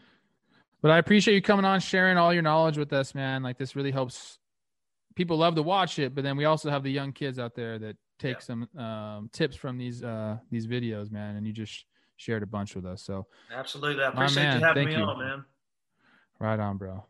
But 0.81 0.91
I 0.91 0.97
appreciate 0.97 1.35
you 1.35 1.41
coming 1.41 1.65
on, 1.65 1.79
sharing 1.79 2.17
all 2.17 2.33
your 2.33 2.43
knowledge 2.43 2.77
with 2.77 2.91
us, 2.93 3.15
man. 3.15 3.41
Like 3.41 3.57
this 3.57 3.75
really 3.75 3.91
helps. 3.91 4.37
People 5.15 5.37
love 5.37 5.55
to 5.55 5.63
watch 5.63 5.99
it, 5.99 6.13
but 6.15 6.23
then 6.23 6.35
we 6.35 6.45
also 6.45 6.69
have 6.69 6.83
the 6.83 6.91
young 6.91 7.13
kids 7.13 7.37
out 7.37 7.55
there 7.55 7.77
that 7.79 7.95
take 8.23 8.37
yeah. 8.37 8.39
some 8.39 8.67
um, 8.77 9.29
tips 9.33 9.55
from 9.55 9.77
these 9.77 10.03
uh, 10.03 10.37
these 10.49 10.65
videos, 10.67 11.11
man. 11.11 11.35
And 11.35 11.45
you 11.45 11.53
just 11.53 11.85
shared 12.17 12.43
a 12.43 12.47
bunch 12.47 12.75
with 12.75 12.85
us. 12.85 13.03
So 13.03 13.27
absolutely, 13.53 14.03
I 14.03 14.09
appreciate 14.09 14.43
man, 14.43 14.59
you 14.59 14.65
having 14.65 14.85
me 14.87 14.95
you. 14.95 15.03
on, 15.03 15.19
man. 15.19 15.45
Right 16.39 16.59
on, 16.59 16.77
bro. 16.77 17.05